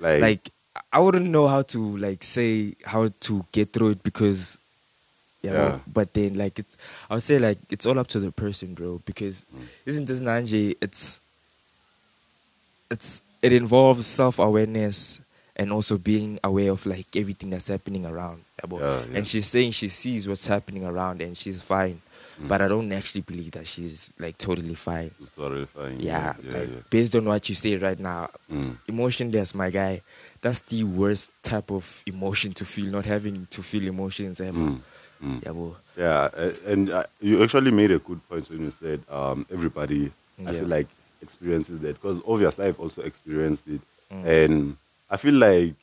like, 0.00 0.20
like 0.20 0.50
I 0.92 1.00
wouldn't 1.00 1.26
know 1.28 1.48
how 1.48 1.62
to 1.62 1.96
like 1.98 2.24
say 2.24 2.74
how 2.84 3.08
to 3.20 3.44
get 3.52 3.72
through 3.72 3.90
it 3.90 4.02
because 4.02 4.58
yeah, 5.42 5.52
Yeah. 5.52 5.78
but 5.86 6.14
then 6.14 6.34
like 6.34 6.58
it's 6.58 6.76
I 7.10 7.14
would 7.14 7.22
say 7.22 7.38
like 7.38 7.58
it's 7.70 7.84
all 7.84 7.98
up 7.98 8.06
to 8.08 8.20
the 8.20 8.32
person, 8.32 8.74
bro. 8.74 9.00
Because 9.04 9.44
Mm. 9.54 9.66
isn't 9.86 10.04
this 10.06 10.20
Nanje? 10.22 10.76
It's 10.80 11.20
it's 12.90 13.22
it 13.42 13.52
involves 13.52 14.06
self 14.06 14.38
awareness 14.38 15.20
and 15.56 15.72
also 15.72 15.98
being 15.98 16.38
aware 16.42 16.70
of 16.72 16.86
like 16.86 17.06
everything 17.14 17.50
that's 17.50 17.68
happening 17.68 18.06
around. 18.06 18.44
Yeah, 18.64 18.78
yeah. 18.78 19.02
And 19.18 19.28
she's 19.28 19.46
saying 19.46 19.72
she 19.72 19.88
sees 19.88 20.26
what's 20.28 20.46
happening 20.46 20.84
around 20.84 21.20
and 21.20 21.36
she's 21.36 21.60
fine. 21.60 22.00
Mm. 22.40 22.48
But 22.48 22.62
I 22.62 22.68
don't 22.68 22.90
actually 22.92 23.20
believe 23.20 23.52
that 23.52 23.66
she's 23.66 24.10
like 24.18 24.38
totally 24.38 24.74
fine. 24.74 25.10
already 25.38 25.66
fine. 25.66 26.00
Yeah, 26.00 26.34
yeah, 26.42 26.58
like 26.58 26.90
based 26.90 27.14
on 27.14 27.26
what 27.26 27.46
you 27.48 27.54
say 27.54 27.76
right 27.76 27.98
now, 27.98 28.30
Mm. 28.50 28.78
emotionless, 28.88 29.54
my 29.54 29.70
guy. 29.70 30.00
That's 30.42 30.58
the 30.60 30.84
worst 30.84 31.30
type 31.42 31.70
of 31.70 32.02
emotion 32.06 32.52
to 32.54 32.64
feel. 32.64 32.90
Not 32.90 33.04
having 33.06 33.46
to 33.50 33.62
feel 33.62 33.86
emotions 33.86 34.40
ever. 34.40 34.58
Mm, 34.58 34.80
mm. 35.22 35.42
Yeah, 35.44 35.52
bro. 35.52 35.76
Yeah, 35.96 36.28
and 36.66 36.90
uh, 36.90 37.04
you 37.20 37.42
actually 37.42 37.70
made 37.70 37.90
a 37.92 37.98
good 37.98 38.20
point 38.28 38.50
when 38.50 38.60
you 38.60 38.70
said 38.70 39.00
um, 39.08 39.46
everybody. 39.50 40.10
I 40.46 40.52
feel 40.52 40.66
like 40.66 40.88
experiences 41.22 41.78
that 41.80 42.00
because 42.00 42.20
obviously 42.26 42.66
I've 42.66 42.80
also 42.80 43.02
experienced 43.02 43.66
it, 43.68 43.80
Mm. 44.12 44.26
and 44.26 44.76
I 45.08 45.16
feel 45.16 45.34
like 45.34 45.74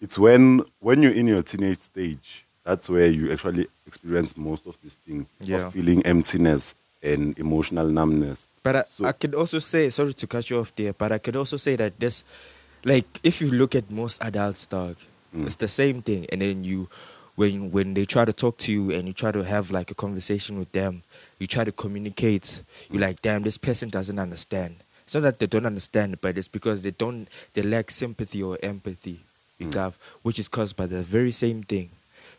it's 0.00 0.18
when 0.18 0.62
when 0.80 1.02
you're 1.02 1.12
in 1.12 1.26
your 1.28 1.42
teenage 1.42 1.78
stage 1.78 2.44
that's 2.64 2.88
where 2.88 3.06
you 3.08 3.32
actually 3.32 3.66
experience 3.86 4.36
most 4.36 4.66
of 4.66 4.76
this 4.82 4.94
thing 5.06 5.26
Yeah. 5.40 5.66
of 5.66 5.72
feeling 5.72 6.02
emptiness 6.04 6.74
and 7.02 7.38
emotional 7.38 7.88
numbness. 7.88 8.46
But 8.62 8.76
I, 8.76 8.84
So- 8.90 9.04
I 9.06 9.12
could 9.12 9.34
also 9.34 9.58
say, 9.58 9.88
sorry 9.90 10.12
to 10.14 10.26
cut 10.26 10.50
you 10.50 10.58
off 10.60 10.74
there, 10.76 10.92
but 10.92 11.12
I 11.12 11.18
could 11.18 11.36
also 11.36 11.56
say 11.56 11.76
that 11.76 11.98
this, 12.00 12.24
like, 12.84 13.20
if 13.22 13.40
you 13.40 13.50
look 13.50 13.74
at 13.74 13.90
most 13.90 14.18
adults, 14.22 14.66
dog, 14.66 14.96
Mm. 15.34 15.46
it's 15.46 15.56
the 15.56 15.68
same 15.68 16.00
thing. 16.02 16.26
And 16.32 16.40
then 16.40 16.64
you, 16.64 16.88
when 17.36 17.70
when 17.70 17.92
they 17.94 18.06
try 18.06 18.24
to 18.24 18.32
talk 18.32 18.56
to 18.58 18.72
you 18.72 18.90
and 18.90 19.06
you 19.06 19.12
try 19.12 19.30
to 19.30 19.44
have 19.44 19.70
like 19.70 19.90
a 19.90 19.94
conversation 19.94 20.58
with 20.58 20.72
them, 20.72 21.02
you 21.38 21.46
try 21.46 21.64
to 21.64 21.72
communicate. 21.72 22.62
You're 22.90 23.02
like, 23.02 23.20
damn, 23.20 23.42
this 23.42 23.58
person 23.58 23.90
doesn't 23.90 24.18
understand. 24.18 24.76
It's 25.04 25.14
not 25.14 25.22
that 25.24 25.38
they 25.38 25.46
don't 25.46 25.66
understand, 25.66 26.20
but 26.20 26.36
it's 26.38 26.48
because 26.48 26.82
they 26.82 26.90
don't, 26.92 27.28
they 27.54 27.62
lack 27.62 27.90
sympathy 27.90 28.42
or 28.42 28.58
empathy, 28.62 29.20
Mm. 29.60 29.70
got, 29.70 29.94
which 30.22 30.38
is 30.38 30.48
caused 30.48 30.76
by 30.76 30.86
the 30.86 31.02
very 31.02 31.32
same 31.32 31.62
thing. 31.62 31.90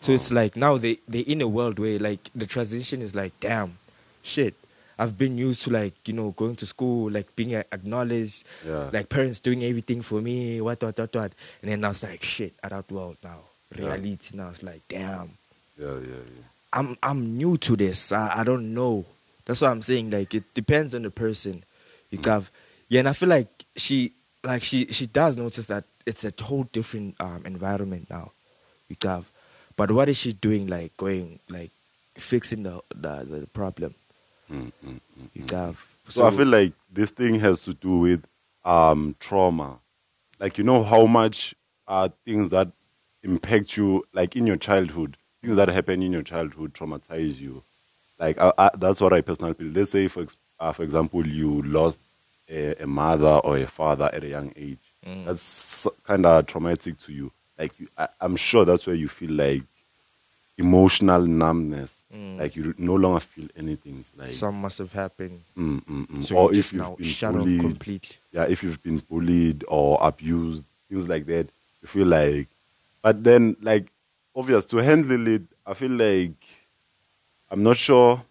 So 0.02 0.12
it's 0.14 0.32
like 0.32 0.56
now 0.56 0.78
they 0.78 0.98
they 1.08 1.20
in 1.20 1.42
a 1.42 1.48
world 1.48 1.78
where 1.78 2.00
like 2.00 2.32
the 2.34 2.46
transition 2.48 3.02
is 3.02 3.14
like, 3.14 3.34
damn, 3.40 3.78
shit. 4.24 4.56
I've 5.00 5.18
been 5.18 5.38
used 5.38 5.62
to 5.64 5.70
like 5.72 5.96
you 6.08 6.14
know 6.14 6.32
going 6.32 6.56
to 6.58 6.66
school, 6.66 7.10
like 7.10 7.36
being 7.36 7.54
acknowledged, 7.56 8.44
Yeah. 8.66 8.90
like 8.92 9.08
parents 9.10 9.40
doing 9.40 9.64
everything 9.64 10.02
for 10.04 10.22
me, 10.22 10.60
what 10.62 10.84
what 10.84 10.98
what 11.00 11.16
what, 11.16 11.32
and 11.62 11.72
then 11.72 11.84
I 11.86 11.90
was 11.90 12.04
like, 12.04 12.22
shit, 12.22 12.54
adult 12.62 12.92
world 12.92 13.18
now, 13.24 13.40
Yeah. 13.76 13.94
reality 13.96 14.36
now. 14.36 14.50
It's 14.50 14.62
like, 14.62 14.82
damn, 14.90 15.38
Yeah, 15.80 15.96
yeah, 16.12 16.24
yeah. 16.36 16.44
I'm 16.74 16.98
I'm 17.02 17.38
new 17.38 17.58
to 17.66 17.76
this. 17.76 18.12
I, 18.12 18.42
I 18.42 18.44
don't 18.44 18.74
know. 18.74 19.06
That's 19.46 19.62
what 19.62 19.72
I'm 19.72 19.82
saying. 19.82 20.12
Like 20.12 20.36
it 20.36 20.44
depends 20.54 20.94
on 20.94 21.02
the 21.04 21.12
person. 21.12 21.64
You 22.12 22.20
Mm. 22.20 22.26
have 22.30 22.52
yeah, 22.90 23.00
and 23.00 23.10
I 23.10 23.14
feel 23.14 23.30
like 23.30 23.66
she 23.78 24.12
like 24.44 24.64
she 24.64 24.86
she 24.92 25.08
does 25.08 25.38
notice 25.38 25.66
that 25.68 25.86
it's 26.06 26.26
a 26.26 26.34
whole 26.44 26.66
different 26.74 27.16
um, 27.22 27.42
environment 27.46 28.08
now. 28.10 28.32
You 28.90 28.98
have, 29.04 29.30
but 29.78 29.92
what 29.92 30.10
is 30.10 30.18
she 30.18 30.34
doing? 30.34 30.68
Like 30.68 30.98
going 30.98 31.40
like 31.50 31.72
fixing 32.18 32.64
the 32.64 32.82
the, 32.94 33.24
the 33.26 33.48
problem. 33.48 33.96
Mm, 34.52 34.72
mm, 34.86 35.00
mm, 35.20 35.30
You 35.34 35.44
mm. 35.44 35.52
have. 35.52 35.88
So, 36.08 36.26
I 36.26 36.32
feel 36.32 36.48
like 36.48 36.74
this 36.92 37.12
thing 37.12 37.40
has 37.40 37.62
to 37.62 37.74
do 37.74 38.00
with 38.00 38.26
um, 38.66 39.16
trauma. 39.20 39.80
Like 40.40 40.58
you 40.58 40.64
know 40.64 40.84
how 40.84 41.06
much 41.06 41.54
uh, 41.88 42.10
things 42.26 42.50
that 42.50 42.70
impact 43.24 43.78
you, 43.78 44.06
like 44.14 44.36
in 44.36 44.48
your 44.48 44.58
childhood, 44.58 45.18
things 45.44 45.56
that 45.58 45.70
happen 45.70 46.02
in 46.02 46.12
your 46.12 46.24
childhood 46.24 46.74
traumatize 46.74 47.40
you. 47.40 47.64
Like 48.18 48.40
I, 48.40 48.52
I, 48.58 48.70
that's 48.78 49.02
what 49.02 49.14
I 49.14 49.22
personally 49.22 49.54
feel. 49.54 49.68
Let's 49.68 49.92
say, 49.92 50.08
for 50.08 50.26
uh, 50.60 50.72
for 50.74 50.84
example, 50.84 51.26
you 51.26 51.62
lost 51.64 52.00
a, 52.50 52.76
a 52.82 52.88
mother 52.88 53.40
or 53.44 53.58
a 53.58 53.68
father 53.68 54.10
at 54.12 54.24
a 54.24 54.28
young 54.28 54.52
age. 54.56 54.80
Mm. 55.06 55.26
That's 55.26 55.88
kind 56.04 56.26
of 56.26 56.46
traumatic 56.48 57.00
to 57.00 57.14
you. 57.14 57.32
Like 57.58 57.80
you, 57.80 57.88
I, 57.98 58.08
I'm 58.20 58.36
sure 58.36 58.66
that's 58.66 58.88
where 58.88 58.96
you 58.96 59.08
feel 59.08 59.32
like 59.32 59.64
emotional 60.58 61.22
numbness. 61.26 61.99
Mm. 62.16 62.40
Like 62.40 62.56
you 62.56 62.74
no 62.78 62.96
longer 62.96 63.20
feel 63.20 63.48
anything. 63.56 64.00
It's 64.00 64.12
like 64.18 64.34
some 64.34 64.62
must 64.62 64.80
have 64.80 64.92
happened. 64.94 65.42
Mm, 65.56 65.84
mm, 65.86 66.08
mm. 66.08 66.26
So 66.26 66.38
or 66.38 66.44
you 66.54 66.60
if 66.60 66.66
just 66.66 66.74
you've 66.74 66.82
now 66.82 66.96
been 66.96 67.06
shut 67.06 67.36
off 67.36 67.44
bullied, 67.44 67.62
completely. 67.62 68.16
yeah, 68.32 68.44
if 68.46 68.64
you've 68.64 68.82
been 68.82 68.98
bullied 69.00 69.64
or 69.68 70.00
abused, 70.02 70.66
things 70.90 71.08
like 71.08 71.26
that, 71.28 71.50
you 71.82 71.88
feel 71.88 72.08
like. 72.08 72.48
But 73.04 73.24
then, 73.24 73.56
like, 73.62 73.92
obvious 74.36 74.66
to 74.66 74.78
handle 74.78 75.28
it, 75.28 75.44
I 75.66 75.74
feel 75.76 75.92
like 75.92 76.34
I'm 77.50 77.62
not 77.64 77.78
sure, 77.78 78.24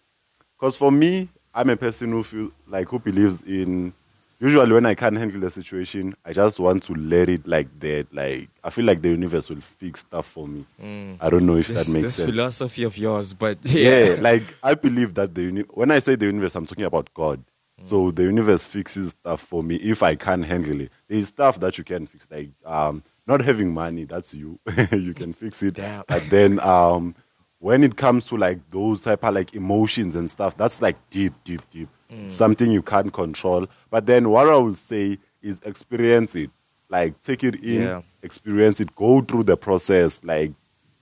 because 0.57 0.75
for 0.75 0.91
me, 0.91 1.29
I'm 1.53 1.69
a 1.69 1.77
person 1.77 2.11
who 2.11 2.23
feel 2.23 2.51
like 2.67 2.89
who 2.89 2.99
believes 2.99 3.41
in. 3.43 3.93
Usually, 4.41 4.71
when 4.71 4.85
I 4.85 4.95
can't 4.95 5.17
handle 5.17 5.41
the 5.41 5.51
situation, 5.51 6.13
I 6.23 6.31
just 6.31 6.61
want 6.61 6.83
to 6.83 6.93
let 6.93 7.27
it 7.27 7.45
like 7.45 7.67
that. 7.81 8.07
Like 8.13 8.49
I 8.63 8.69
feel 8.69 8.85
like 8.85 9.01
the 9.01 9.09
universe 9.09 9.49
will 9.49 9.59
fix 9.59 9.99
stuff 10.01 10.27
for 10.27 10.47
me. 10.47 10.65
Mm. 10.81 11.17
I 11.19 11.29
don't 11.29 11.45
know 11.45 11.57
if 11.57 11.67
This, 11.67 11.87
that 11.87 11.91
makes 11.91 12.03
this 12.03 12.15
sense 12.15 12.29
philosophy 12.29 12.83
of 12.83 12.97
yours, 12.97 13.33
but 13.33 13.57
yeah, 13.63 14.13
yeah, 14.13 14.21
like 14.21 14.55
I 14.63 14.75
believe 14.75 15.13
that 15.15 15.35
the 15.35 15.43
uni- 15.43 15.65
when 15.71 15.91
I 15.91 15.99
say 15.99 16.15
the 16.15 16.27
universe, 16.27 16.55
I'm 16.55 16.65
talking 16.65 16.85
about 16.85 17.13
God. 17.13 17.43
Mm. 17.81 17.85
So 17.85 18.11
the 18.11 18.23
universe 18.23 18.65
fixes 18.65 19.09
stuff 19.09 19.41
for 19.41 19.61
me 19.61 19.75
if 19.75 20.01
I 20.01 20.15
can't 20.15 20.45
handle 20.45 20.79
it. 20.81 20.91
There's 21.09 21.27
stuff 21.27 21.59
that 21.59 21.77
you 21.77 21.83
can 21.83 22.07
fix, 22.07 22.25
like 22.31 22.51
um, 22.65 23.03
not 23.27 23.41
having 23.41 23.73
money. 23.73 24.05
That's 24.05 24.33
you. 24.33 24.57
you 24.93 25.13
can 25.13 25.33
fix 25.33 25.61
it. 25.63 25.73
Damn. 25.73 26.05
But 26.07 26.29
then 26.29 26.61
um, 26.61 27.13
when 27.59 27.83
it 27.83 27.97
comes 27.97 28.25
to 28.27 28.37
like 28.37 28.69
those 28.69 29.01
type 29.01 29.25
of 29.25 29.35
like 29.35 29.53
emotions 29.53 30.15
and 30.15 30.29
stuff, 30.31 30.55
that's 30.55 30.81
like 30.81 30.95
deep, 31.09 31.33
deep, 31.43 31.61
deep. 31.69 31.89
Mm. 32.11 32.31
Something 32.31 32.71
you 32.71 32.81
can't 32.81 33.13
control. 33.13 33.67
But 33.91 34.05
then 34.07 34.29
what 34.29 34.49
I 34.49 34.55
will 34.55 34.75
say 34.75 35.19
is 35.41 35.61
experience 35.63 36.35
it. 36.35 36.49
Like 36.89 37.21
take 37.21 37.43
it 37.43 37.55
in, 37.63 37.83
Yeah. 37.83 38.01
experience 38.23 38.79
it, 38.79 38.95
go 38.95 39.21
through 39.21 39.43
the 39.43 39.55
process, 39.55 40.19
like 40.23 40.53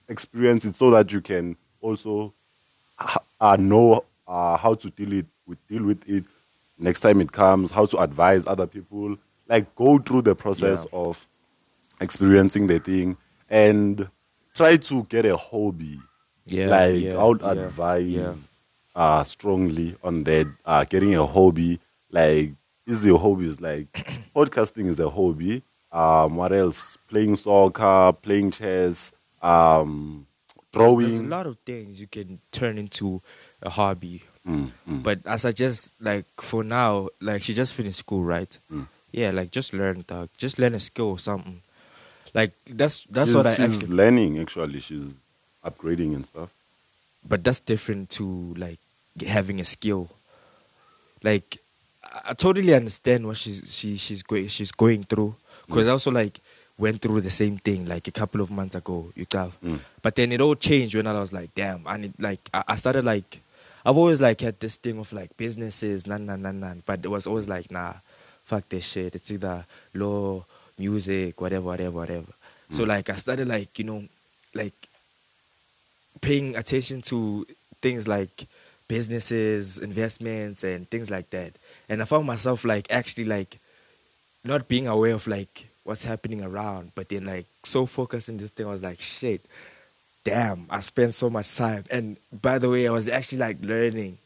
experience 0.10 0.66
it 0.66 0.76
so 0.76 0.92
that 0.92 1.12
you 1.14 1.22
can 1.22 1.56
also 1.82 2.34
uh, 3.40 3.56
know 3.60 4.04
uh, 4.28 4.58
how 4.58 4.74
to 4.76 4.90
deal 4.90 5.14
it 5.14 5.26
with 5.46 5.66
deal 5.68 5.84
with 5.84 6.02
it 6.10 6.26
next 6.78 7.00
time 7.00 7.22
it 7.22 7.32
comes, 7.32 7.72
how 7.72 7.86
to 7.86 7.98
advise 8.00 8.46
other 8.46 8.68
people. 8.68 9.16
Like 9.48 9.74
go 9.76 10.00
through 10.00 10.24
the 10.24 10.36
process 10.36 10.84
Yeah. 10.92 11.00
of 11.00 11.26
experiencing 12.02 12.68
the 12.68 12.80
thing 12.80 13.18
and 13.50 14.10
try 14.54 14.78
to 14.78 15.04
get 15.04 15.26
a 15.26 15.38
hobby. 15.38 16.00
yeah, 16.46 16.68
like 16.68 17.02
yeah, 17.02 17.18
I 17.18 17.24
would 17.24 17.42
advise 17.44 18.10
yeah. 18.10 18.34
Uh, 18.98 19.24
strongly 19.24 19.96
on 20.04 20.24
that. 20.24 20.52
Uh, 20.66 20.84
getting 20.84 21.16
a 21.16 21.26
hobby, 21.26 21.80
like 22.12 22.52
easy 22.86 23.16
hobbies, 23.16 23.62
like 23.62 23.88
podcasting 24.36 24.88
is 24.88 25.00
a 25.00 25.10
hobby. 25.10 25.64
Um, 25.92 26.36
what 26.36 26.52
else? 26.52 26.98
Playing 27.08 27.38
soccer, 27.38 28.12
playing 28.22 28.52
chess, 28.52 29.14
um, 29.42 30.28
There's 30.74 31.20
a 31.20 31.24
lot 31.24 31.48
of 31.48 31.58
things 31.66 32.02
you 32.02 32.08
can 32.08 32.40
turn 32.52 32.78
into 32.78 33.22
a 33.62 33.70
hobby. 33.70 34.24
Mm, 34.48 34.72
mm. 34.88 35.04
But 35.04 35.20
I 35.26 35.38
suggest, 35.38 35.92
like, 36.00 36.26
for 36.38 36.64
now, 36.64 37.10
like, 37.22 37.44
she 37.44 37.54
just 37.54 37.74
finished 37.74 38.00
school, 38.00 38.24
right? 38.24 38.58
Mm. 38.72 38.88
Yeah, 39.12 39.32
like, 39.32 39.52
just 39.52 39.74
learn, 39.74 40.04
dog. 40.08 40.30
Just 40.38 40.60
learn 40.60 40.76
a 40.76 40.80
skill 40.80 41.08
or 41.08 41.20
something. 41.20 41.62
Like, 42.34 42.54
that's 42.66 43.06
that's 43.10 43.30
she's, 43.30 43.36
what 43.36 43.48
I 43.48 43.56
she's 43.56 43.76
actually. 43.76 43.96
learning 43.96 44.40
actually. 44.40 44.80
She's 44.80 45.06
upgrading 45.66 46.14
and 46.16 46.26
stuff. 46.26 46.50
But 47.28 47.44
that's 47.44 47.60
different 47.60 48.10
to, 48.12 48.54
like, 48.58 48.80
having 49.26 49.60
a 49.60 49.66
skill. 49.66 50.10
Like, 51.24 51.58
I, 52.26 52.34
totally 52.34 52.74
understand 52.74 53.26
what 53.28 53.38
she's 53.38 53.64
she 53.74 53.98
she's 53.98 54.24
going 54.24 54.48
she's 54.48 54.72
going 54.72 55.04
through 55.04 55.36
because 55.66 55.88
I 55.88 55.92
also 55.92 56.12
like 56.12 56.40
went 56.78 57.02
through 57.02 57.22
the 57.22 57.32
same 57.32 57.58
thing 57.58 57.86
like 57.86 58.08
a 58.08 58.12
couple 58.12 58.40
of 58.42 58.52
months 58.52 58.76
ago. 58.76 59.12
You 59.16 59.26
got, 59.26 59.52
Mm. 59.62 59.80
but 60.02 60.16
then 60.16 60.32
it 60.32 60.40
all 60.42 60.56
changed 60.56 60.96
when 60.96 61.08
I 61.08 61.14
was 61.20 61.34
like, 61.34 61.54
damn, 61.56 61.86
I 61.88 61.98
need 61.98 62.14
like 62.20 62.50
I, 62.54 62.64
I 62.70 62.76
started 62.76 63.04
like 63.04 63.42
I've 63.86 63.98
always 63.98 64.22
like 64.22 64.42
had 64.42 64.60
this 64.60 64.78
thing 64.78 65.00
of 65.00 65.12
like 65.12 65.36
businesses, 65.38 66.06
nah 66.06 66.18
nah 66.18 66.36
nah 66.36 66.52
nah, 66.52 66.76
but 66.86 67.04
it 67.04 67.10
was 67.10 67.26
always 67.28 67.48
like 67.50 67.72
nah, 67.72 67.94
fuck 68.46 68.70
this 68.70 68.86
shit. 68.86 69.16
It's 69.16 69.32
either 69.32 69.66
law, 69.94 70.46
music, 70.78 71.42
whatever, 71.42 71.66
whatever, 71.66 71.96
whatever. 71.96 72.34
So 72.72 72.84
like 72.84 73.10
I 73.10 73.16
started 73.16 73.48
like 73.48 73.78
you 73.80 73.86
know, 73.86 74.04
like 74.54 74.88
paying 76.22 76.56
attention 76.56 77.02
to 77.04 77.46
things 77.82 78.08
like 78.08 78.48
businesses, 78.88 79.78
investments, 79.78 80.64
and 80.64 80.90
things 80.90 81.10
like 81.10 81.30
that. 81.32 81.54
And 81.90 82.02
I 82.02 82.06
found 82.06 82.26
myself 82.26 82.64
like 82.66 82.88
actually 82.90 83.26
like 83.26 83.60
not 84.44 84.68
being 84.68 84.88
aware 84.88 85.14
of 85.14 85.28
like 85.28 85.68
what's 85.84 86.04
happening 86.06 86.42
around, 86.44 86.92
but 86.96 87.10
then 87.10 87.26
like 87.26 87.48
so 87.64 87.86
focused 87.86 88.30
in 88.30 88.38
this 88.38 88.52
thing, 88.52 88.66
I 88.68 88.72
was 88.72 88.84
like, 88.84 89.00
shit, 89.02 89.46
damn, 90.24 90.68
I 90.70 90.80
spent 90.82 91.14
so 91.14 91.30
much 91.30 91.56
time. 91.56 91.86
And 91.90 92.18
by 92.42 92.60
the 92.60 92.70
way, 92.70 92.88
I 92.88 92.92
was 92.92 93.08
actually 93.08 93.40
like 93.40 93.58
learning. 93.62 94.18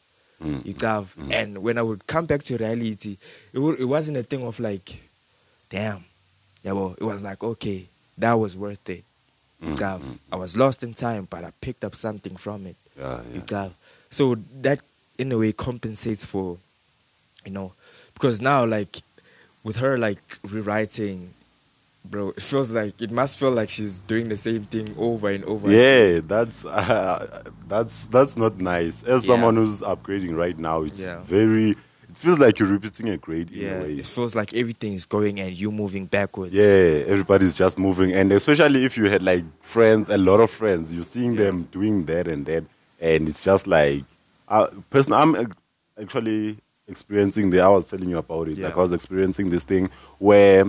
Mm, 0.41 0.65
You 0.65 0.75
have, 0.81 1.15
and 1.29 1.59
when 1.59 1.77
I 1.77 1.83
would 1.83 2.07
come 2.07 2.25
back 2.25 2.41
to 2.43 2.57
reality, 2.57 3.17
it 3.53 3.59
would, 3.59 3.79
it 3.79 3.85
wasn't 3.85 4.17
a 4.17 4.23
thing 4.23 4.43
of 4.43 4.59
like, 4.59 4.99
damn, 5.69 6.05
yeah, 6.63 6.71
well, 6.71 6.95
it 6.97 7.03
was 7.03 7.23
like 7.23 7.43
okay, 7.43 7.89
that 8.17 8.33
was 8.33 8.55
worth 8.57 8.89
it. 8.89 9.03
You 9.61 9.75
Mm, 9.75 9.79
have, 9.79 10.01
mm, 10.01 10.19
I 10.31 10.35
was 10.37 10.57
lost 10.57 10.81
in 10.81 10.95
time, 10.95 11.27
but 11.29 11.43
I 11.43 11.51
picked 11.61 11.83
up 11.83 11.95
something 11.95 12.35
from 12.35 12.65
it. 12.65 12.75
Yeah, 12.97 13.21
You 13.31 13.43
yeah. 13.51 13.69
So 14.11 14.35
that 14.61 14.79
in 15.17 15.31
a 15.31 15.37
way 15.39 15.51
compensates 15.53 16.23
for, 16.25 16.57
you 17.45 17.51
know, 17.51 17.73
because 18.13 18.39
now 18.41 18.63
like 18.65 19.01
with 19.63 19.77
her 19.77 19.97
like 19.97 20.21
rewriting, 20.43 21.33
bro, 22.05 22.29
it 22.29 22.41
feels 22.41 22.71
like 22.71 22.99
it 23.01 23.11
must 23.11 23.39
feel 23.39 23.51
like 23.51 23.69
she's 23.69 23.99
doing 24.01 24.29
the 24.29 24.37
same 24.37 24.65
thing 24.65 24.93
over 24.97 25.29
and 25.29 25.43
over. 25.45 25.67
again. 25.67 26.13
Yeah, 26.15 26.19
that's 26.27 26.65
uh, 26.65 27.43
that's 27.67 28.05
that's 28.07 28.37
not 28.37 28.59
nice. 28.59 29.03
As 29.03 29.23
Yeah. 29.25 29.33
someone 29.33 29.55
who's 29.55 29.81
upgrading 29.81 30.35
right 30.35 30.57
now, 30.57 30.83
it's 30.83 30.99
Yeah. 30.99 31.21
very. 31.23 31.71
It 32.09 32.17
feels 32.17 32.39
like 32.39 32.59
you're 32.59 32.67
repeating 32.67 33.07
a 33.07 33.17
grade 33.17 33.49
in 33.51 33.61
yeah. 33.61 33.79
a 33.79 33.83
way. 33.83 33.93
It 33.95 34.05
feels 34.05 34.35
like 34.35 34.53
everything 34.53 34.93
is 34.93 35.05
going 35.05 35.39
and 35.39 35.55
you 35.55 35.71
moving 35.71 36.07
backwards. 36.07 36.53
Yeah, 36.53 37.03
everybody's 37.07 37.55
just 37.57 37.79
moving, 37.79 38.11
and 38.11 38.29
especially 38.33 38.83
if 38.83 38.97
you 38.97 39.09
had 39.09 39.21
like 39.23 39.45
friends, 39.63 40.09
a 40.09 40.17
lot 40.17 40.41
of 40.41 40.51
friends, 40.51 40.91
you're 40.91 41.05
seeing 41.05 41.33
Yeah. 41.33 41.45
them 41.45 41.69
doing 41.71 42.05
that 42.07 42.27
and 42.27 42.45
that, 42.47 42.65
and 43.01 43.27
it's 43.27 43.43
just 43.43 43.67
like, 43.67 44.05
uh, 44.47 44.67
person, 44.89 45.11
I'm 45.13 45.53
actually 45.99 46.57
experiencing 46.87 47.49
the. 47.49 47.59
I 47.61 47.67
was 47.67 47.85
telling 47.85 48.09
you 48.09 48.17
about 48.17 48.47
it. 48.47 48.57
Yeah. 48.57 48.67
Like 48.67 48.77
I 48.77 48.81
was 48.81 48.93
experiencing 48.93 49.49
this 49.49 49.63
thing 49.63 49.89
where, 50.19 50.63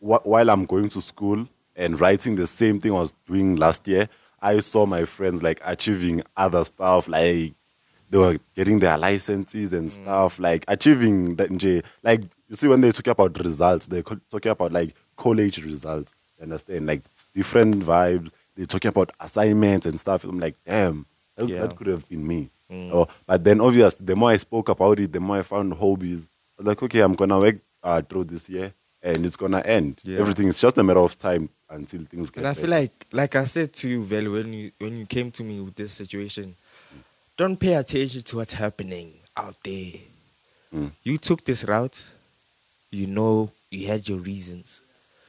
wh- 0.00 0.26
while 0.26 0.50
I'm 0.50 0.66
going 0.66 0.88
to 0.90 1.00
school 1.00 1.48
and 1.76 1.98
writing 2.00 2.36
the 2.36 2.46
same 2.46 2.80
thing 2.80 2.92
I 2.92 3.00
was 3.00 3.14
doing 3.26 3.56
last 3.56 3.86
year, 3.88 4.08
I 4.40 4.58
saw 4.60 4.86
my 4.86 5.04
friends 5.04 5.42
like 5.42 5.60
achieving 5.64 6.22
other 6.36 6.64
stuff, 6.64 7.06
like 7.08 7.54
they 8.10 8.18
were 8.18 8.38
getting 8.54 8.80
their 8.80 8.98
licenses 8.98 9.72
and 9.72 9.90
stuff, 9.90 10.38
like 10.38 10.64
achieving 10.68 11.36
that. 11.36 11.82
Like 12.02 12.22
you 12.48 12.56
see, 12.56 12.68
when 12.68 12.80
they 12.80 12.92
talk 12.92 13.06
about 13.06 13.38
results, 13.38 13.86
they're 13.86 14.02
talking 14.02 14.52
about 14.52 14.72
like 14.72 14.94
college 15.16 15.64
results. 15.64 16.12
You 16.38 16.44
understand? 16.44 16.86
Like 16.86 17.02
different 17.32 17.84
vibes. 17.84 18.30
They're 18.56 18.66
talking 18.66 18.90
about 18.90 19.10
assignments 19.20 19.86
and 19.86 19.98
stuff. 19.98 20.24
I'm 20.24 20.38
like, 20.40 20.56
damn, 20.66 21.06
that, 21.36 21.48
Yeah. 21.48 21.60
that 21.66 21.76
could 21.76 21.86
have 21.88 22.08
been 22.08 22.26
me. 22.26 22.50
Oh, 22.70 23.06
but 23.26 23.44
then 23.44 23.60
obviously, 23.60 24.06
the 24.06 24.16
more 24.16 24.30
I 24.30 24.38
spoke 24.38 24.70
about 24.70 24.98
it, 24.98 25.12
the 25.12 25.20
more 25.20 25.36
I 25.38 25.42
found 25.42 25.74
hobbies. 25.74 26.26
I 26.58 26.62
was 26.62 26.66
like, 26.68 26.82
okay, 26.82 27.00
I'm 27.00 27.14
gonna 27.14 27.38
work 27.38 27.56
uh, 27.82 28.00
through 28.00 28.24
this 28.24 28.48
year, 28.48 28.72
and 29.02 29.26
it's 29.26 29.36
gonna 29.36 29.60
end. 29.60 30.00
Yeah. 30.04 30.20
Everything 30.20 30.48
is 30.48 30.58
just 30.58 30.78
a 30.78 30.82
matter 30.82 31.00
of 31.00 31.18
time 31.18 31.50
until 31.68 32.02
things 32.04 32.30
get. 32.30 32.38
And 32.38 32.48
I 32.48 32.54
feel 32.54 32.70
like, 32.70 33.06
like 33.12 33.36
I 33.36 33.44
said 33.44 33.74
to 33.74 33.88
you, 33.90 34.04
Vel, 34.04 34.30
when 34.32 34.54
you 34.54 34.72
when 34.78 34.96
you 34.96 35.04
came 35.04 35.30
to 35.32 35.42
me 35.44 35.60
with 35.60 35.74
this 35.74 35.92
situation, 35.92 36.56
don't 37.36 37.58
pay 37.60 37.74
attention 37.74 38.22
to 38.22 38.36
what's 38.38 38.54
happening 38.54 39.14
out 39.36 39.56
there. 39.64 39.92
Mm. 40.74 40.92
You 41.02 41.18
took 41.18 41.44
this 41.44 41.64
route. 41.64 42.02
You 42.90 43.06
know 43.06 43.50
you 43.70 43.86
had 43.86 44.08
your 44.08 44.18
reasons, 44.18 44.80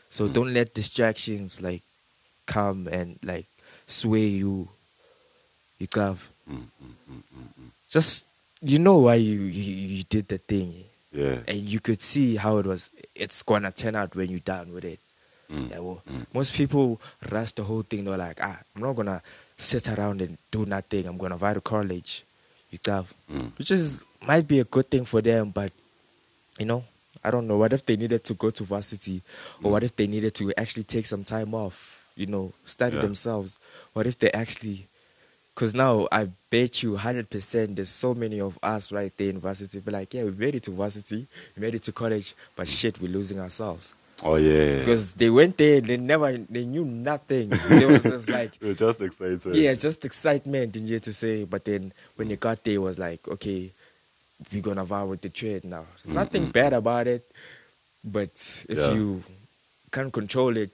so 0.09 0.27
Mm. 0.29 0.33
don't 0.33 0.53
let 0.53 0.73
distractions 0.73 1.61
like 1.61 1.83
come 2.45 2.87
and 2.87 3.19
like 3.21 3.47
sway 3.85 4.27
you. 4.27 4.69
You 5.83 6.01
have 6.01 6.29
Mm, 6.49 6.67
just 7.89 8.25
you 8.61 8.79
know 8.79 8.97
why 8.99 9.15
you, 9.15 9.41
you 9.41 9.63
you 9.97 10.03
did 10.03 10.27
the 10.27 10.37
thing, 10.37 10.85
yeah, 11.11 11.39
and 11.47 11.57
you 11.69 11.79
could 11.79 12.01
see 12.01 12.35
how 12.37 12.57
it 12.57 12.65
was. 12.65 12.89
It's 13.15 13.43
gonna 13.43 13.71
turn 13.71 13.95
out 13.95 14.15
when 14.15 14.29
you're 14.29 14.39
done 14.39 14.73
with 14.73 14.85
it. 14.85 14.99
Mm, 15.51 15.69
Yeah, 15.69 15.79
well, 15.79 16.01
mm. 16.09 16.25
most 16.33 16.53
people 16.53 16.99
rush 17.31 17.51
the 17.53 17.63
whole 17.63 17.81
thing. 17.81 18.05
They're 18.05 18.17
like, 18.17 18.39
ah, 18.41 18.59
I'm 18.75 18.81
not 18.81 18.93
gonna 18.95 19.21
sit 19.57 19.87
around 19.89 20.21
and 20.21 20.37
do 20.51 20.65
nothing. 20.65 21.05
I'm 21.05 21.17
gonna 21.17 21.37
go 21.37 21.53
to 21.53 21.61
college. 21.61 22.23
You 22.71 22.79
have, 22.85 23.13
Mm. 23.29 23.51
which 23.57 23.71
is 23.71 24.03
might 24.25 24.47
be 24.47 24.59
a 24.59 24.63
good 24.65 24.89
thing 24.89 25.05
for 25.05 25.21
them, 25.21 25.51
but 25.51 25.71
you 26.59 26.65
know, 26.65 26.85
I 27.23 27.31
don't 27.31 27.47
know. 27.47 27.57
What 27.57 27.73
if 27.73 27.85
they 27.85 27.95
needed 27.97 28.23
to 28.25 28.33
go 28.33 28.49
to 28.51 28.63
varsity, 28.63 29.21
or 29.61 29.71
what 29.71 29.83
if 29.83 29.95
they 29.95 30.07
needed 30.07 30.33
to 30.35 30.53
actually 30.57 30.83
take 30.85 31.05
some 31.07 31.23
time 31.23 31.53
off? 31.53 32.07
You 32.15 32.27
know, 32.27 32.53
study 32.65 32.95
Yeah. 32.95 33.01
themselves. 33.01 33.57
What 33.93 34.07
if 34.07 34.17
they 34.19 34.31
actually? 34.31 34.87
Because 35.53 35.75
now 35.75 36.07
I 36.11 36.29
bet 36.49 36.81
you 36.81 36.95
hundred 36.97 37.29
percent. 37.29 37.75
There's 37.75 37.89
so 37.89 38.13
many 38.15 38.41
of 38.41 38.57
us 38.63 38.91
right 38.91 39.11
there 39.17 39.29
in 39.29 39.39
varsity. 39.39 39.79
Be 39.79 39.91
like, 39.91 40.13
yeah, 40.13 40.23
we 40.23 40.31
made 40.31 40.55
it 40.55 40.63
to 40.63 40.71
varsity, 40.71 41.27
we 41.55 41.61
made 41.61 41.75
it 41.75 41.83
to 41.83 41.91
college, 41.91 42.33
but 42.55 42.67
shit, 42.67 42.99
we're 42.99 43.11
losing 43.11 43.39
ourselves 43.39 43.93
oh 44.25 44.35
yeah, 44.35 44.77
because 44.79 45.15
they 45.15 45.29
went 45.29 45.57
there 45.57 45.81
they 45.81 45.97
never 45.97 46.37
they 46.37 46.63
knew 46.63 46.85
nothing 46.85 47.49
they 47.49 47.85
was 47.85 48.03
just 48.03 48.29
like 48.39 48.51
we're 48.61 48.73
just 48.73 49.01
excited. 49.01 49.53
yeah 49.55 49.73
just 49.73 50.05
excitement 50.05 50.77
in 50.77 50.85
here 50.87 50.99
to 50.99 51.11
say 51.11 51.43
but 51.43 51.65
then 51.65 51.91
when 52.15 52.29
they 52.29 52.35
got 52.37 52.63
there 52.63 52.75
it 52.75 52.77
was 52.77 52.97
like 52.99 53.27
okay 53.27 53.73
we're 54.53 54.61
gonna 54.61 54.85
vow 54.85 55.05
with 55.07 55.19
the 55.21 55.29
trade 55.29 55.65
now 55.65 55.83
there's 56.03 56.13
nothing 56.13 56.45
bad 56.51 56.71
about 56.73 57.07
it 57.07 57.29
but 58.03 58.29
if 58.69 58.77
Yeah. 58.77 58.93
you 58.93 59.23
can't 59.91 60.13
control 60.13 60.55
it 60.55 60.69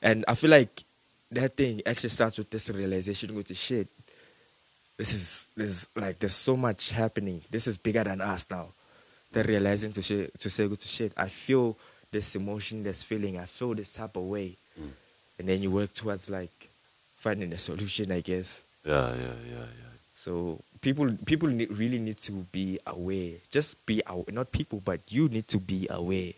and 0.00 0.24
i 0.26 0.34
feel 0.34 0.50
like 0.50 0.82
that 1.30 1.56
thing 1.56 1.82
actually 1.86 2.10
starts 2.10 2.38
with 2.38 2.50
this 2.50 2.68
realization 2.70 3.34
with 3.36 3.46
the 3.46 3.54
shit 3.54 3.86
this 4.98 5.14
is 5.14 5.46
this 5.56 5.88
like 5.96 6.18
there's 6.18 6.34
so 6.34 6.56
much 6.56 6.90
happening. 6.90 7.42
This 7.50 7.66
is 7.66 7.76
bigger 7.76 8.04
than 8.04 8.20
us 8.20 8.46
now. 8.50 8.68
They're 9.32 9.44
realizing 9.44 9.92
to 9.92 10.02
shit, 10.02 10.38
to 10.40 10.50
say 10.50 10.68
good 10.68 10.80
to 10.80 10.88
shit. 10.88 11.12
I 11.16 11.28
feel 11.28 11.76
this 12.10 12.36
emotion 12.36 12.82
this 12.82 13.02
feeling. 13.02 13.38
I 13.38 13.46
feel 13.46 13.74
this 13.74 13.94
type 13.94 14.16
of 14.16 14.24
way. 14.24 14.56
Mm. 14.78 14.90
And 15.38 15.48
then 15.48 15.62
you 15.62 15.70
work 15.70 15.94
towards 15.94 16.28
like 16.28 16.68
finding 17.16 17.52
a 17.52 17.58
solution 17.58 18.12
i 18.12 18.20
guess. 18.20 18.62
Yeah, 18.84 19.14
yeah, 19.14 19.34
yeah, 19.48 19.66
yeah. 19.80 19.92
so 20.16 20.58
people 20.80 21.16
people 21.24 21.48
really 21.48 21.98
need 21.98 22.18
to 22.18 22.32
be 22.52 22.78
aware. 22.86 23.34
Just 23.50 23.84
be 23.86 24.02
aware 24.06 24.24
not 24.30 24.52
people 24.52 24.82
but 24.84 25.00
you 25.08 25.28
need 25.28 25.48
to 25.48 25.58
be 25.58 25.86
aware 25.88 26.32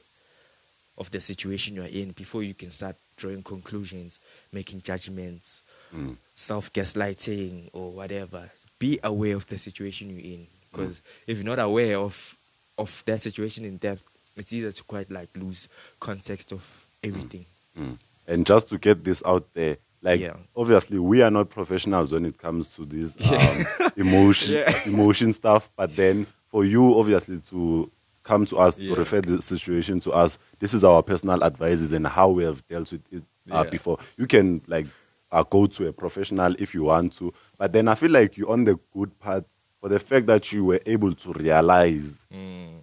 of 0.97 1.11
the 1.11 1.21
situation 1.21 1.75
you're 1.75 1.87
in 1.87 2.13
before 2.13 2.43
you 2.43 2.55
can 2.55 2.71
start 2.71 2.97
drawing 3.17 3.43
conclusions 3.43 4.21
making 4.53 4.81
judgments 4.81 5.63
Mm. 5.95 6.17
self 6.35 6.73
gaslighting 6.73 7.71
or 7.73 7.93
whatever. 7.93 8.51
Be 8.79 8.99
aware 9.03 9.37
of 9.37 9.47
the 9.47 9.59
situation 9.59 10.11
you're 10.11 10.19
in. 10.35 10.47
Because 10.71 11.01
if 11.27 11.37
you're 11.39 11.47
not 11.47 11.59
aware 11.61 11.99
of 11.99 12.37
of 12.77 13.03
that 13.07 13.21
situation 13.23 13.65
in 13.65 13.77
depth, 13.77 14.03
it's 14.37 14.53
easier 14.53 14.73
to 14.73 14.83
quite 14.85 15.11
like 15.11 15.29
lose 15.37 15.69
context 16.01 16.53
of 16.53 16.87
everything. 17.03 17.47
Mm. 17.79 17.99
And 18.27 18.45
just 18.47 18.69
to 18.69 18.79
get 18.79 19.05
this 19.05 19.23
out 19.25 19.47
there, 19.55 19.77
like 20.03 20.21
Yeah. 20.21 20.37
obviously 20.57 20.99
we 20.99 21.23
are 21.23 21.31
not 21.31 21.51
professionals 21.51 22.11
when 22.11 22.25
it 22.25 22.39
comes 22.39 22.67
to 22.75 22.85
this 22.85 23.15
um, 23.31 23.91
emotion 23.97 24.55
Yeah. 24.55 24.81
emotion 24.87 25.33
stuff. 25.33 25.71
But 25.77 25.95
then 25.95 26.27
for 26.51 26.65
you, 26.65 26.99
obviously, 26.99 27.39
to 27.51 27.91
come 28.25 28.45
to 28.47 28.57
us 28.59 28.77
Yeah. 28.79 28.95
to 28.95 28.99
refer 28.99 29.21
the 29.21 29.41
situation 29.41 30.01
to 30.01 30.11
us, 30.13 30.39
this 30.59 30.75
is 30.75 30.83
our 30.83 31.03
personal 31.03 31.45
advices 31.45 31.93
and 31.93 32.07
how 32.07 32.31
we 32.31 32.43
have 32.45 32.67
dealt 32.69 32.91
with 32.91 33.03
it 33.13 33.23
uh, 33.53 33.63
Yeah. 33.65 33.71
before. 33.71 33.99
You 34.17 34.27
can 34.27 34.63
like 34.67 34.87
uh, 35.35 35.43
go 35.43 35.67
to 35.67 35.89
a 35.89 35.93
professional 35.93 36.55
if 36.59 36.75
you 36.75 36.85
want 36.85 37.13
to, 37.19 37.33
but 37.59 37.73
then 37.73 37.89
I 37.89 37.95
feel 37.95 38.11
like 38.11 38.37
you're 38.37 38.51
on 38.51 38.65
the 38.65 38.79
good 38.97 39.19
path 39.21 39.45
for 39.81 39.89
the 39.91 39.99
fact 39.99 40.27
that 40.27 40.53
you 40.53 40.65
were 40.65 40.81
able 40.87 41.13
to 41.13 41.33
realize 41.33 42.25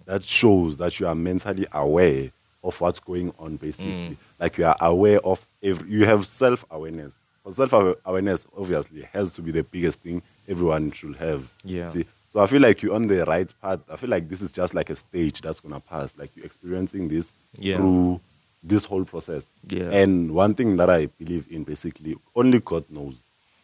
that 0.06 0.22
shows 0.24 0.76
that 0.76 0.98
you 1.00 1.06
are 1.06 1.14
mentally 1.14 1.66
aware 1.72 2.30
of 2.64 2.80
what's 2.80 3.00
going 3.00 3.32
on 3.38 3.56
basically. 3.56 4.16
Like 4.38 4.58
you 4.58 4.66
are 4.66 4.76
aware 4.80 5.20
of 5.26 5.46
every, 5.62 5.90
you 5.90 6.04
have 6.04 6.26
self-awareness. 6.26 7.14
Self-awareness 7.50 8.46
obviously 8.56 9.02
has 9.12 9.34
to 9.34 9.42
be 9.42 9.50
the 9.50 9.64
biggest 9.64 10.00
thing 10.00 10.22
everyone 10.48 10.92
should 10.92 11.16
have. 11.16 11.48
Yeah. 11.64 11.88
see 11.88 12.04
so 12.32 12.40
i 12.40 12.46
feel 12.46 12.62
like 12.62 12.80
you're 12.82 12.94
on 12.94 13.08
the 13.08 13.24
right 13.26 13.52
path. 13.60 13.80
I 13.90 13.96
feel 13.96 14.08
like 14.08 14.26
this 14.28 14.40
is 14.40 14.52
just 14.52 14.72
like 14.72 14.88
a 14.88 14.96
stage 14.96 15.42
that's 15.42 15.60
gonna 15.60 15.80
pass. 15.80 16.14
Like 16.16 16.30
you're 16.34 16.46
experiencing 16.46 17.08
this 17.08 17.32
Yeah. 17.58 17.76
through 17.76 18.20
this 18.62 18.84
whole 18.84 19.04
process 19.04 19.46
Yeah. 19.68 19.90
and 19.90 20.30
one 20.34 20.54
thing 20.54 20.76
that 20.76 20.88
i 20.90 21.06
believe 21.06 21.46
in 21.50 21.64
basically 21.64 22.16
only 22.34 22.60
god 22.60 22.84
knows 22.90 23.16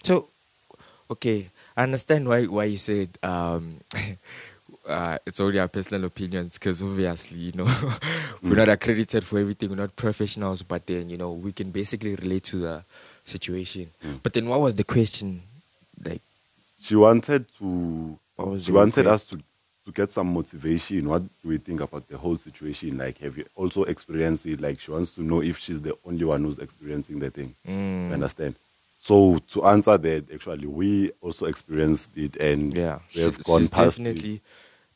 So, 0.05 0.29
okay, 1.11 1.51
I 1.77 1.83
understand 1.83 2.29
why 2.29 2.47
why 2.47 2.65
you 2.71 2.79
said 2.79 3.19
um, 3.23 3.81
uh, 4.89 5.19
it's 5.27 5.41
only 5.41 5.59
our 5.59 5.69
personal 5.69 6.05
opinions 6.05 6.55
because 6.55 6.83
obviously 6.83 7.39
you 7.39 7.53
know 7.53 7.67
we're 8.43 8.57
not 8.57 8.69
accredited 8.69 9.25
for 9.25 9.39
everything. 9.39 9.71
We're 9.71 9.77
not 9.87 9.97
professionals, 9.97 10.63
but 10.63 10.87
then 10.87 11.11
you 11.11 11.19
know 11.19 11.33
we 11.33 11.53
can 11.53 11.71
basically 11.71 12.15
relate 12.15 12.45
to 12.45 12.59
the 12.59 12.85
situation. 13.25 13.91
But 14.23 14.33
then, 14.33 14.49
what 14.49 14.61
was 14.61 14.75
the 14.75 14.85
question? 14.85 15.43
Like, 16.05 16.23
she 16.81 16.95
wanted 16.97 17.47
to 17.59 18.19
she 18.63 18.73
wanted 18.73 19.07
us 19.07 19.25
to 19.25 19.43
to 19.88 19.92
get 19.92 20.11
some 20.12 20.27
motivation 20.33 21.09
what 21.09 21.22
do 21.42 21.48
we 21.48 21.57
think 21.57 21.81
about 21.81 22.07
the 22.09 22.16
whole 22.18 22.37
situation 22.37 22.98
like 22.98 23.16
have 23.18 23.38
you 23.38 23.44
also 23.57 23.85
experienced 23.85 24.44
it 24.44 24.61
like 24.61 24.79
she 24.79 24.90
wants 24.90 25.14
to 25.14 25.22
know 25.22 25.40
if 25.42 25.57
she's 25.59 25.81
the 25.81 25.96
only 26.05 26.24
one 26.27 26.44
who's 26.44 26.59
experiencing 26.59 27.18
the 27.18 27.31
thing 27.31 27.55
Mm. 27.66 28.09
you 28.09 28.14
understand 28.14 28.55
so 28.98 29.38
to 29.48 29.64
answer 29.64 29.96
that 29.96 30.31
actually 30.33 30.66
we 30.66 31.11
also 31.22 31.46
experienced 31.46 32.11
it 32.16 32.37
and 32.37 32.74
yeah, 32.77 32.98
we 33.14 33.22
have 33.22 33.37
she- 33.37 33.42
gone 33.44 33.61
she's 33.62 33.70
past 33.70 33.98
it. 33.98 34.05
definitely 34.05 34.42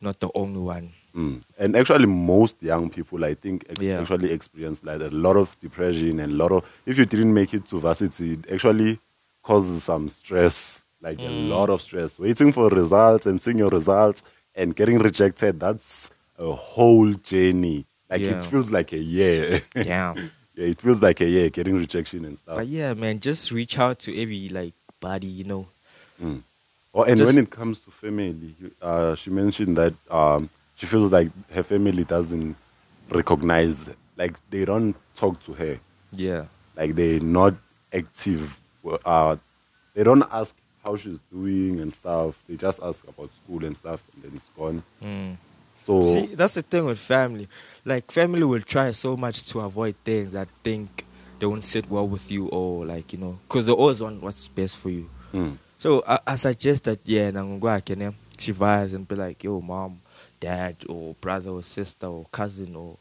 not 0.00 0.18
the 0.18 0.28
only 0.34 0.58
one. 0.58 0.90
Mm. 1.14 1.40
And 1.56 1.76
actually, 1.76 2.06
most 2.06 2.60
young 2.60 2.90
people, 2.90 3.24
I 3.24 3.34
think, 3.34 3.64
ex- 3.70 3.80
Yeah. 3.80 4.00
actually 4.00 4.32
experience 4.32 4.82
like 4.82 5.00
a 5.00 5.10
lot 5.10 5.36
of 5.36 5.56
depression 5.60 6.18
and 6.18 6.32
a 6.32 6.34
lot 6.36 6.50
of. 6.50 6.64
If 6.86 6.98
you 6.98 7.06
didn't 7.06 7.32
make 7.32 7.54
it 7.54 7.66
to 7.66 7.78
varsity, 7.78 8.32
it 8.32 8.50
actually 8.52 8.98
causes 9.44 9.84
some 9.84 10.08
stress, 10.08 10.82
like 11.00 11.20
a 11.20 11.22
Mm. 11.30 11.50
lot 11.50 11.70
of 11.70 11.80
stress. 11.80 12.18
Waiting 12.18 12.52
for 12.52 12.68
results 12.68 13.26
and 13.26 13.40
seeing 13.40 13.58
your 13.58 13.70
results 13.70 14.24
and 14.54 14.74
getting 14.76 14.98
rejected, 14.98 15.60
that's 15.60 16.10
a 16.38 16.52
whole 16.52 17.12
journey. 17.14 17.86
Like 18.10 18.20
Yeah. 18.20 18.36
it 18.38 18.44
feels 18.44 18.70
like 18.70 18.92
a 18.92 18.98
year. 18.98 19.62
Yeah. 19.76 20.14
yeah, 20.54 20.66
it 20.66 20.80
feels 20.80 21.00
like 21.00 21.20
a 21.20 21.28
year 21.28 21.48
getting 21.50 21.76
rejection 21.76 22.24
and 22.24 22.36
stuff. 22.38 22.56
But 22.56 22.66
yeah, 22.68 22.94
man, 22.94 23.20
just 23.20 23.50
reach 23.50 23.78
out 23.78 23.98
to 24.00 24.20
every 24.22 24.48
like 24.48 24.74
body, 25.00 25.26
you 25.26 25.44
know. 25.44 25.68
Mm. 26.22 26.42
Oh, 26.94 27.04
and 27.04 27.16
Just- 27.16 27.34
when 27.34 27.42
it 27.42 27.50
comes 27.50 27.78
to 27.80 27.90
family, 27.90 28.54
uh, 28.82 29.14
she 29.14 29.30
mentioned 29.30 29.76
that 29.78 29.94
um, 30.10 30.50
she 30.76 30.84
feels 30.86 31.10
like 31.10 31.30
her 31.52 31.62
family 31.62 32.04
doesn't 32.04 32.54
recognize, 33.10 33.88
like 34.16 34.34
they 34.50 34.64
don't 34.64 34.94
talk 35.16 35.40
to 35.44 35.52
her, 35.54 35.78
Yeah. 36.12 36.44
like 36.76 36.94
they're 36.94 37.20
not 37.20 37.54
active. 37.92 38.58
Uh, 39.04 39.36
they 39.94 40.04
don't 40.04 40.24
ask 40.30 40.54
how 40.84 40.96
she's 40.96 41.18
doing 41.32 41.80
and 41.80 41.94
stuff. 41.94 42.42
They 42.48 42.56
just 42.56 42.80
ask 42.82 43.02
about 43.06 43.30
school 43.34 43.64
and 43.64 43.76
stuff, 43.76 44.02
and 44.14 44.22
then 44.24 44.32
it's 44.34 44.50
gone. 44.56 44.82
Mm. 45.02 45.36
So 45.84 46.04
See, 46.04 46.34
that's 46.34 46.54
the 46.54 46.62
thing 46.62 46.84
with 46.84 46.98
family. 46.98 47.48
Like, 47.84 48.10
family 48.10 48.44
will 48.44 48.60
try 48.60 48.92
so 48.92 49.16
much 49.16 49.44
to 49.46 49.60
avoid 49.60 49.96
things 50.04 50.32
that 50.32 50.48
think 50.62 51.04
they 51.40 51.46
won't 51.46 51.64
sit 51.64 51.90
well 51.90 52.06
with 52.06 52.30
you, 52.30 52.46
or 52.48 52.86
like 52.86 53.12
you 53.12 53.18
know, 53.18 53.38
because 53.48 53.66
they 53.66 53.72
always 53.72 54.00
want 54.00 54.22
what's 54.22 54.46
best 54.48 54.76
for 54.76 54.90
you. 54.90 55.10
mm, 55.32 55.56
So 55.78 56.04
I, 56.06 56.20
I 56.26 56.36
suggest 56.36 56.84
that 56.84 57.00
yeah, 57.04 57.30
Nangongwa 57.30 57.84
can 57.84 58.14
she 58.38 58.52
vibes 58.52 58.94
and 58.94 59.06
be 59.06 59.14
like, 59.14 59.42
yo, 59.44 59.60
mom, 59.60 60.00
dad 60.40 60.76
or 60.88 61.14
brother 61.20 61.50
or 61.50 61.62
sister 61.62 62.06
or 62.06 62.26
cousin 62.32 62.74
or 62.74 62.98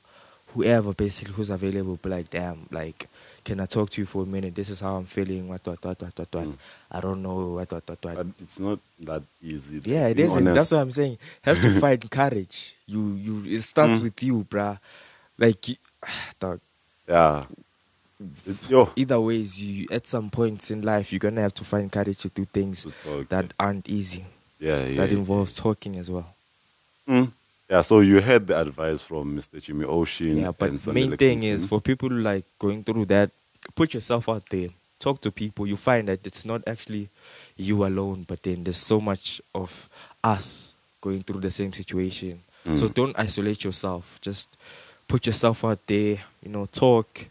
whoever 0.54 0.94
basically 0.94 1.34
who's 1.34 1.50
available, 1.50 1.98
be 2.02 2.10
like, 2.10 2.30
damn, 2.30 2.68
like, 2.72 3.08
can 3.44 3.60
I 3.60 3.66
talk 3.66 3.90
to 3.92 4.02
you 4.02 4.06
for 4.06 4.24
a 4.24 4.26
minute? 4.26 4.54
This 4.56 4.70
is 4.70 4.80
how 4.80 4.96
I'm 4.98 5.06
feeling. 5.06 5.48
What, 5.48 5.66
what, 5.66 5.84
what, 5.84 6.02
what, 6.02 6.20
what, 6.20 6.36
what. 6.36 6.48
Mm. 6.48 6.58
I 6.92 7.00
don't 7.00 7.22
know. 7.24 7.36
What, 7.54 7.72
what, 7.72 7.84
what, 7.90 8.04
what. 8.06 8.16
But 8.16 8.28
it's 8.42 8.60
not 8.60 8.80
that 9.00 9.24
easy. 9.42 9.82
Yeah, 9.84 10.08
it 10.08 10.20
isn't. 10.20 10.38
honest. 10.48 10.56
That's 10.56 10.72
what 10.72 10.82
I'm 10.82 10.92
saying. 10.92 11.18
Have 11.42 11.60
to 11.62 11.80
find 11.80 12.12
courage. 12.12 12.76
You, 12.86 13.14
you. 13.16 13.44
It 13.58 13.62
starts 13.64 14.00
Mm. 14.00 14.04
with 14.04 14.22
you, 14.24 14.46
bruh. 14.50 14.78
Like, 15.38 15.68
you, 15.70 15.76
dog. 16.40 16.60
Yeah. 17.08 17.46
It's, 18.46 18.70
yo, 18.70 18.92
Either 18.96 19.20
ways, 19.20 19.60
you 19.60 19.88
at 19.92 20.06
some 20.06 20.30
points 20.30 20.70
in 20.70 20.84
life, 20.84 21.12
you're 21.12 21.18
gonna 21.20 21.42
have 21.42 21.56
to 21.56 21.64
find 21.64 21.92
courage 21.92 22.20
to 22.20 22.30
do 22.30 22.46
things 22.46 22.86
that 23.30 23.52
aren't 23.60 23.90
easy. 23.90 24.26
yeah, 24.60 24.86
yeah, 24.86 24.98
that 24.98 25.10
yeah. 25.12 25.18
involves 25.18 25.56
talking 25.56 25.96
as 25.98 26.12
well. 26.12 26.32
Mm. 27.10 27.32
Yeah, 27.72 27.80
so 27.80 28.02
you 28.02 28.20
heard 28.20 28.48
the 28.48 28.60
advice 28.60 29.02
from 29.02 29.38
Mr. 29.38 29.62
Jimmy 29.62 29.86
Ocean. 29.86 30.38
Yeah, 30.40 30.52
but 30.52 30.72
and 30.72 30.80
the 30.80 30.92
main 30.92 31.16
thing 31.16 31.44
is 31.44 31.66
for 31.66 31.80
people 31.80 32.12
like 32.12 32.44
going 32.60 32.84
through 32.84 33.06
that, 33.06 33.32
put 33.76 33.94
yourself 33.94 34.28
out 34.28 34.44
there, 34.50 34.68
talk 35.00 35.22
to 35.22 35.32
people. 35.32 35.66
You 35.66 35.78
find 35.78 36.10
that 36.10 36.20
it's 36.28 36.44
not 36.44 36.68
actually 36.68 37.08
you 37.56 37.86
alone, 37.86 38.26
but 38.28 38.44
then 38.44 38.66
there's 38.66 38.76
so 38.76 39.00
much 39.00 39.42
of 39.56 39.88
us 40.22 40.74
going 41.00 41.24
through 41.24 41.40
the 41.40 41.50
same 41.50 41.72
situation. 41.72 42.42
So 42.76 42.90
Mm. 42.90 42.94
don't 42.94 43.18
isolate 43.18 43.64
yourself. 43.64 44.20
Just 44.20 44.50
put 45.08 45.26
yourself 45.26 45.64
out 45.64 45.80
there. 45.88 46.20
You 46.44 46.50
know, 46.52 46.66
talk. 46.66 47.28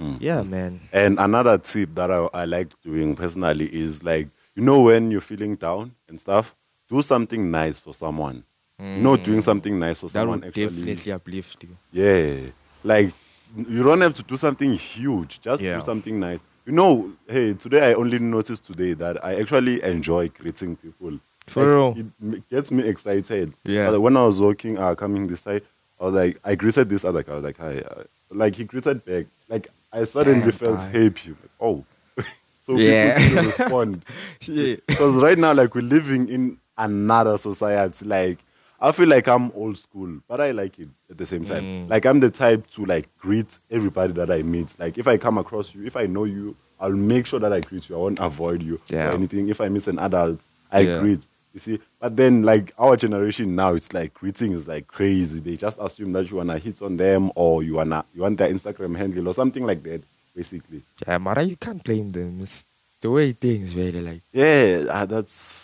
Mm. 0.00 0.16
Yeah, 0.20 0.42
man. 0.42 0.80
And 0.92 1.20
another 1.20 1.56
tip 1.56 1.94
that 1.94 2.10
I, 2.10 2.28
I 2.34 2.44
like 2.46 2.70
doing 2.82 3.14
personally 3.14 3.72
is 3.72 4.02
like, 4.02 4.26
you 4.56 4.62
know, 4.64 4.80
when 4.80 5.12
you're 5.12 5.20
feeling 5.20 5.54
down 5.54 5.92
and 6.08 6.20
stuff, 6.20 6.56
do 6.90 7.00
something 7.00 7.48
nice 7.48 7.78
for 7.78 7.94
someone. 7.94 8.42
You 8.80 8.98
know, 9.02 9.16
doing 9.16 9.40
something 9.40 9.78
nice 9.78 10.00
for 10.00 10.06
Mm. 10.06 10.12
That 10.12 10.20
someone 10.20 10.44
actually. 10.44 10.66
definitely 10.66 11.12
uplift 11.12 11.62
you. 11.62 11.76
Yeah. 11.92 12.50
Like, 12.82 13.12
you 13.56 13.82
don't 13.84 14.00
have 14.00 14.14
to 14.14 14.22
do 14.24 14.36
something 14.36 14.72
huge. 14.72 15.40
Just 15.40 15.62
Yeah. 15.62 15.78
do 15.78 15.84
something 15.84 16.18
nice. 16.18 16.40
You 16.66 16.72
know, 16.72 17.12
hey, 17.28 17.54
today 17.54 17.90
I 17.90 17.94
only 17.94 18.18
noticed 18.18 18.66
today 18.66 18.94
that 18.94 19.24
I 19.24 19.40
actually 19.40 19.82
enjoy 19.82 20.28
greeting 20.28 20.76
people. 20.76 21.20
For 21.46 21.60
Like, 21.60 21.96
real? 21.98 22.34
It 22.34 22.48
gets 22.50 22.70
me 22.72 22.82
excited. 22.88 23.52
Yeah. 23.64 23.90
But 23.90 24.00
when 24.00 24.16
I 24.16 24.24
was 24.26 24.40
walking, 24.40 24.76
uh, 24.78 24.94
coming 24.96 25.28
this 25.28 25.42
side, 25.42 25.62
I 26.00 26.04
was 26.06 26.14
like, 26.14 26.40
I 26.42 26.54
greeted 26.56 26.88
this 26.88 27.04
other 27.04 27.22
guy. 27.22 27.32
I 27.32 27.36
was 27.36 27.44
like, 27.44 27.58
hi. 27.58 27.78
Uh, 27.78 28.04
like, 28.30 28.56
he 28.56 28.64
greeted 28.64 29.04
back. 29.04 29.26
Like, 29.48 29.68
I 29.92 30.04
suddenly 30.04 30.50
felt 30.50 30.80
happy. 30.80 31.30
Like, 31.30 31.50
oh. 31.60 31.84
so 32.66 32.76
Yeah. 32.76 33.18
people 33.18 33.42
need 33.42 33.46
respond. 33.58 34.04
Yeah. 34.40 34.76
Because 34.86 35.14
right 35.22 35.38
now, 35.38 35.52
like, 35.54 35.74
we're 35.76 35.82
living 35.82 36.28
in 36.28 36.58
another 36.76 37.38
society. 37.38 38.04
Like, 38.06 38.38
I 38.80 38.92
feel 38.92 39.08
like 39.08 39.26
I'm 39.28 39.50
old 39.52 39.78
school, 39.78 40.20
but 40.28 40.40
I 40.40 40.50
like 40.50 40.78
it 40.78 40.88
at 41.10 41.16
the 41.18 41.26
same 41.26 41.44
time. 41.44 41.64
Mm. 41.64 41.90
Like, 41.90 42.04
I'm 42.06 42.20
the 42.20 42.30
type 42.30 42.66
to, 42.72 42.84
like, 42.84 43.08
greet 43.18 43.58
everybody 43.70 44.12
that 44.14 44.30
I 44.30 44.42
meet. 44.42 44.68
Like, 44.78 44.98
if 44.98 45.06
I 45.08 45.16
come 45.16 45.38
across 45.38 45.74
you, 45.74 45.86
if 45.86 45.96
I 45.96 46.06
know 46.06 46.24
you, 46.24 46.56
I'll 46.80 46.90
make 46.90 47.26
sure 47.26 47.40
that 47.40 47.52
I 47.52 47.60
greet 47.60 47.88
you. 47.88 47.94
I 47.96 47.98
won't 47.98 48.18
avoid 48.20 48.62
you 48.62 48.80
Yeah. 48.88 49.08
or 49.10 49.14
anything. 49.14 49.48
If 49.48 49.60
I 49.60 49.68
meet 49.68 49.86
an 49.86 49.98
adult, 49.98 50.40
I 50.70 50.80
Yeah. 50.80 51.00
greet. 51.00 51.26
You 51.54 51.60
see, 51.60 51.78
but 52.00 52.16
then 52.16 52.42
like 52.42 52.72
our 52.80 52.96
generation 52.96 53.54
now, 53.54 53.74
it's 53.74 53.92
like 53.92 54.12
greeting 54.12 54.50
is 54.50 54.66
like 54.66 54.88
crazy. 54.88 55.38
They 55.38 55.56
just 55.56 55.78
assume 55.80 56.12
that 56.14 56.28
you 56.28 56.38
wanna 56.38 56.58
hit 56.58 56.82
on 56.82 56.96
them 56.96 57.30
or 57.36 57.62
you 57.62 57.74
wanna 57.74 58.04
you 58.12 58.22
want 58.22 58.38
their 58.38 58.52
Instagram 58.52 58.96
handle 58.96 59.28
or 59.28 59.34
something 59.34 59.64
like 59.64 59.84
that, 59.84 60.02
basically. 60.34 60.82
Yeah, 61.06 61.18
Mara, 61.18 61.44
you 61.44 61.54
can't 61.56 61.80
blame 61.84 62.10
them. 62.10 62.40
It's 62.42 62.64
the 63.00 63.08
way 63.08 63.30
things 63.34 63.72
really 63.72 64.00
like. 64.00 64.22
Yeah, 64.32 64.86
ah, 64.90 65.04
that's 65.04 65.63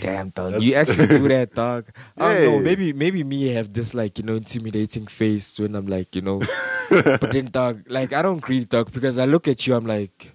Damn, 0.00 0.30
dog. 0.30 0.62
You 0.62 0.74
actually 0.74 1.06
do 1.06 1.28
that, 1.28 1.54
dog. 1.54 1.86
I 2.18 2.34
don't 2.34 2.44
know. 2.44 2.58
Maybe, 2.60 2.92
maybe 2.92 3.24
me 3.24 3.48
have 3.48 3.72
this 3.72 3.94
like 3.94 4.18
you 4.18 4.24
know 4.24 4.34
intimidating 4.34 5.06
face 5.06 5.58
when 5.58 5.74
I'm 5.74 5.86
like 5.86 6.14
you 6.14 6.22
know, 6.22 6.40
but 6.90 7.32
then 7.32 7.46
dog, 7.46 7.82
like 7.88 8.12
I 8.12 8.22
don't 8.22 8.40
greet 8.40 8.68
dog 8.68 8.92
because 8.92 9.18
I 9.18 9.24
look 9.26 9.46
at 9.48 9.66
you. 9.66 9.74
I'm 9.74 9.86
like, 9.86 10.34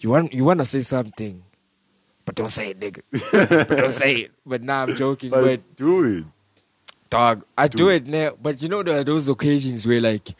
you 0.00 0.10
want 0.10 0.32
you 0.32 0.44
want 0.44 0.60
to 0.60 0.66
say 0.66 0.82
something, 0.82 1.42
but 2.24 2.34
don't 2.34 2.50
say 2.50 2.70
it, 2.70 2.80
nigga. 2.80 3.02
but 3.68 3.68
don't 3.78 3.92
say 3.92 4.14
it. 4.22 4.30
But 4.44 4.62
now 4.62 4.82
I'm 4.84 4.96
joking. 4.96 5.30
but 5.30 5.42
But 5.44 5.76
do 5.76 6.04
it. 6.04 6.24
dog, 7.10 7.44
I 7.56 7.68
do, 7.68 7.78
Do 7.78 7.88
it 7.90 8.06
now. 8.06 8.32
But 8.40 8.60
you 8.62 8.68
know 8.68 8.82
there 8.82 8.98
are 8.98 9.04
those 9.04 9.28
occasions 9.28 9.86
where 9.86 10.00
like 10.00 10.34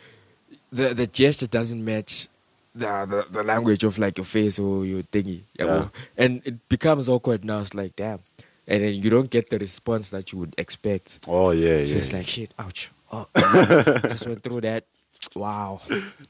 the 0.72 0.94
the 0.94 1.06
gesture 1.06 1.46
doesn't 1.46 1.84
match. 1.84 2.28
The, 2.72 2.86
the 3.04 3.26
the 3.38 3.42
language 3.42 3.82
of 3.82 3.98
like 3.98 4.16
your 4.16 4.24
face 4.24 4.56
or 4.56 4.86
your 4.86 5.02
thingy, 5.02 5.42
Yeah. 5.58 5.88
and 6.16 6.40
it 6.44 6.68
becomes 6.68 7.08
awkward 7.08 7.44
now. 7.44 7.58
It's 7.62 7.74
like 7.74 7.96
damn, 7.96 8.20
and 8.70 8.82
then 8.82 8.94
you 8.94 9.10
don't 9.10 9.28
get 9.30 9.50
the 9.50 9.58
response 9.58 10.08
that 10.10 10.32
you 10.32 10.38
would 10.38 10.54
expect. 10.56 11.20
Oh 11.28 11.50
yeah, 11.50 11.84
So 11.84 11.92
yeah. 11.92 11.98
it's 11.98 12.12
like 12.12 12.26
shit, 12.26 12.54
ouch. 12.58 12.90
Oh, 13.12 13.26
just 14.08 14.26
went 14.26 14.42
through 14.42 14.62
that. 14.62 14.84
Wow. 15.34 15.80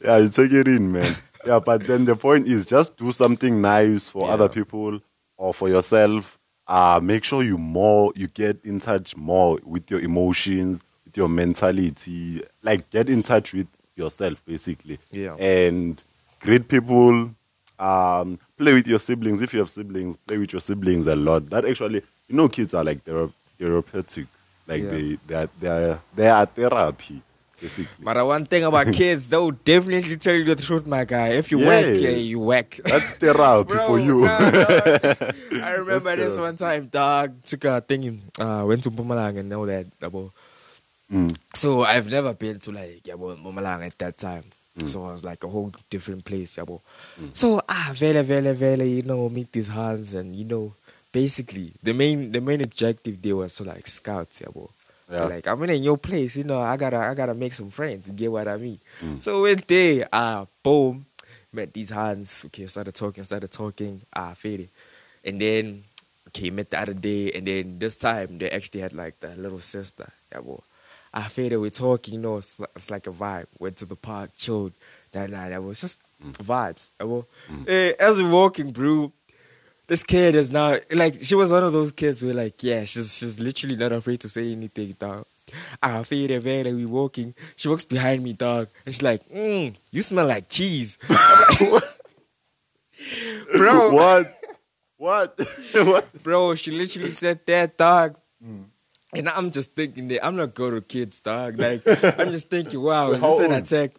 yeah, 0.03 0.17
you 0.19 0.29
take 0.31 0.51
it 0.53 0.67
in, 0.67 0.91
man. 0.93 1.17
yeah, 1.47 1.61
but 1.61 1.87
then 1.87 2.05
the 2.07 2.17
point 2.17 2.49
is 2.49 2.67
just 2.67 2.97
do 2.97 3.13
something 3.13 3.61
nice 3.61 4.09
for 4.09 4.27
Yeah. 4.27 4.35
other 4.35 4.49
people 4.49 5.01
or 5.37 5.55
for 5.55 5.69
yourself. 5.69 6.39
Uh, 6.67 7.01
make 7.03 7.23
sure 7.25 7.43
you 7.43 7.59
more 7.59 8.13
you 8.17 8.27
get 8.29 8.59
in 8.65 8.81
touch 8.81 9.17
more 9.17 9.59
with 9.65 9.91
your 9.91 10.01
emotions, 10.01 10.81
with 11.05 11.17
your 11.17 11.29
mentality. 11.29 12.43
Like 12.63 12.89
get 12.91 13.09
in 13.09 13.23
touch 13.23 13.53
with 13.53 13.67
yourself 13.97 14.43
basically. 14.47 14.99
Yeah. 15.11 15.35
And 15.37 16.03
greet 16.41 16.69
people. 16.69 17.35
Um, 17.79 18.39
play 18.59 18.75
with 18.75 18.87
your 18.87 18.99
siblings 18.99 19.41
if 19.41 19.53
you 19.55 19.61
have 19.61 19.71
siblings. 19.71 20.17
Play 20.27 20.37
with 20.39 20.53
your 20.53 20.61
siblings 20.61 21.07
a 21.07 21.17
lot. 21.17 21.49
That 21.51 21.65
actually, 21.65 22.03
you 22.31 22.37
know, 22.37 22.49
kids 22.49 22.73
are 22.75 22.85
like 22.85 23.05
thera- 23.05 23.33
therapeutic. 23.59 24.27
Like 24.67 24.83
Yeah. 24.85 24.91
they 24.91 25.19
they 25.27 25.35
are, 25.35 25.49
they 25.61 25.69
are 25.69 26.01
they 26.15 26.29
are 26.31 26.47
therapy 26.47 27.23
basically. 27.61 28.05
But 28.05 28.15
the 28.15 28.25
one 28.25 28.47
thing 28.47 28.65
about 28.65 28.87
kids, 29.01 29.29
they'll 29.29 29.51
definitely 29.51 30.17
tell 30.17 30.35
you 30.35 30.45
the 30.45 30.57
truth, 30.57 30.87
my 30.87 31.05
guy. 31.05 31.29
If 31.37 31.51
you 31.51 31.59
Yeah. 31.61 31.67
whack, 31.69 31.85
yeah, 32.01 32.11
you 32.11 32.39
whack. 32.41 32.81
That's 32.85 33.11
therapy 33.13 33.75
Bro, 33.75 33.87
for 33.87 33.99
you. 33.99 34.21
nah, 34.25 34.39
dog. 34.51 35.35
I 35.61 35.71
remember 35.73 36.17
That's 36.17 36.37
this 36.37 36.39
one 36.39 36.57
time, 36.57 36.87
dog. 36.87 37.45
Took 37.45 37.65
a 37.67 37.81
thing, 37.83 38.23
uh, 38.39 38.65
went 38.67 38.85
to 38.85 38.91
Mpumalanga 38.91 39.41
and 39.41 39.53
all 39.53 39.67
that. 39.67 39.87
Double. 40.01 40.33
Mm. 41.13 41.37
So 41.55 41.83
I've 41.85 42.09
never 42.09 42.33
been 42.33 42.61
to 42.61 42.71
like 42.73 43.03
yabo 43.05 43.37
Mpumalanga 43.37 43.87
at 43.89 43.99
that 43.99 44.17
time. 44.17 44.45
Mm. 44.79 44.89
So 44.89 45.09
it 45.09 45.13
was 45.13 45.25
like 45.25 45.43
a 45.45 45.49
whole 45.49 45.73
different 45.91 46.25
place, 46.25 46.57
yabo. 46.57 46.81
So 47.35 47.61
ah, 47.69 47.93
vele 47.95 48.23
vele 48.23 48.55
vele, 48.55 48.87
you 48.89 49.03
know, 49.03 49.29
meet 49.29 49.53
these 49.53 49.69
hands 49.69 50.15
and 50.15 50.35
you 50.35 50.45
know, 50.47 50.75
basically 51.13 51.75
the 51.83 51.93
main 51.93 52.33
the 52.33 52.41
main 52.41 52.61
objective 52.61 53.21
they 53.21 53.33
was 53.33 53.55
to 53.57 53.65
like 53.65 53.87
scout, 53.87 54.31
yabo. 54.31 54.71
Yeah. 55.11 55.25
Like 55.25 55.47
I'm 55.47 55.63
in 55.65 55.71
a 55.71 55.79
new 55.79 55.97
place, 55.97 56.37
you 56.37 56.45
know, 56.45 56.61
I 56.61 56.77
gotta 56.77 56.99
I 56.99 57.15
gotta 57.15 57.35
make 57.35 57.55
some 57.55 57.71
friends. 57.71 58.07
You 58.07 58.15
get 58.15 58.31
what 58.31 58.47
I 58.47 58.57
mean? 58.57 58.81
Mm. 59.01 59.23
So 59.23 59.43
went 59.43 59.67
there, 59.67 60.09
ah, 60.13 60.47
boom, 60.63 61.07
met 61.53 61.73
these 61.75 61.91
hands. 61.91 62.45
Okay, 62.47 62.67
started 62.67 62.95
talking, 62.95 63.25
started 63.25 63.51
talking. 63.51 64.03
Ah, 64.13 64.35
faded, 64.35 64.71
and 65.25 65.41
then 65.41 65.85
okay, 66.29 66.51
met 66.51 66.71
the 66.71 66.81
other 66.81 66.95
day, 66.95 67.33
and 67.33 67.47
then 67.47 67.79
this 67.79 67.97
time 67.97 68.39
they 68.39 68.51
actually 68.51 68.81
had 68.81 68.93
like 68.93 69.19
the 69.21 69.35
little 69.37 69.61
sister. 69.61 70.13
Yeah, 70.33 70.41
boy. 70.41 70.61
I 71.13 71.25
faded. 71.25 71.59
We're 71.61 71.71
talking, 71.71 72.15
you 72.15 72.21
know, 72.21 72.37
it's, 72.37 72.57
it's 72.77 72.89
like 72.89 73.09
a 73.09 73.11
vibe. 73.11 73.47
Went 73.59 73.79
to 73.79 73.85
the 73.87 73.97
park, 73.97 74.31
chilled. 74.37 74.75
That 75.11 75.29
night, 75.29 75.49
that 75.49 75.61
was 75.61 75.81
just 75.81 75.99
vibes. 76.23 76.91
Yeah, 77.01 77.07
boy. 77.07 77.25
Eh, 77.67 77.95
as 77.99 78.17
we're 78.17 78.31
walking, 78.31 78.71
bro, 78.71 79.13
this 79.91 80.05
kid 80.05 80.37
is 80.37 80.53
now 80.53 80.79
like 80.93 81.21
she 81.21 81.35
was 81.35 81.51
one 81.51 81.65
of 81.65 81.73
those 81.73 81.91
kids 81.91 82.23
where 82.23 82.33
like 82.33 82.63
yeah 82.63 82.85
she's 82.85 83.13
she's 83.13 83.41
literally 83.41 83.75
not 83.75 83.91
afraid 83.91 84.21
to 84.21 84.29
say 84.29 84.53
anything 84.53 84.95
dog. 85.01 85.27
I 85.83 86.05
feel 86.05 86.41
way 86.41 86.63
that 86.63 86.73
we 86.73 86.87
walking. 86.87 87.35
She 87.57 87.67
walks 87.67 87.85
behind 87.85 88.23
me, 88.23 88.33
dog, 88.33 88.69
and 88.87 88.95
she's 88.95 89.03
like, 89.03 89.29
mm, 89.29 89.75
"You 89.91 90.03
smell 90.05 90.27
like 90.27 90.49
cheese, 90.49 90.97
bro." 93.57 93.91
What? 93.91 94.33
What? 94.97 95.41
what? 95.73 96.23
Bro, 96.23 96.55
she 96.55 96.71
literally 96.71 97.11
said 97.11 97.41
that, 97.47 97.77
dog. 97.77 98.17
And 99.13 99.29
I'm 99.29 99.51
just 99.51 99.73
thinking 99.73 100.07
that 100.09 100.25
I'm 100.25 100.37
not 100.37 100.55
good 100.55 100.73
with 100.73 100.87
kids, 100.87 101.19
dog. 101.19 101.59
Like 101.59 101.83
I'm 101.85 102.31
just 102.31 102.49
thinking, 102.49 102.81
wow, 102.81 103.11
is 103.11 103.21
this 103.21 103.41
an 103.41 103.53
attack? 103.53 103.93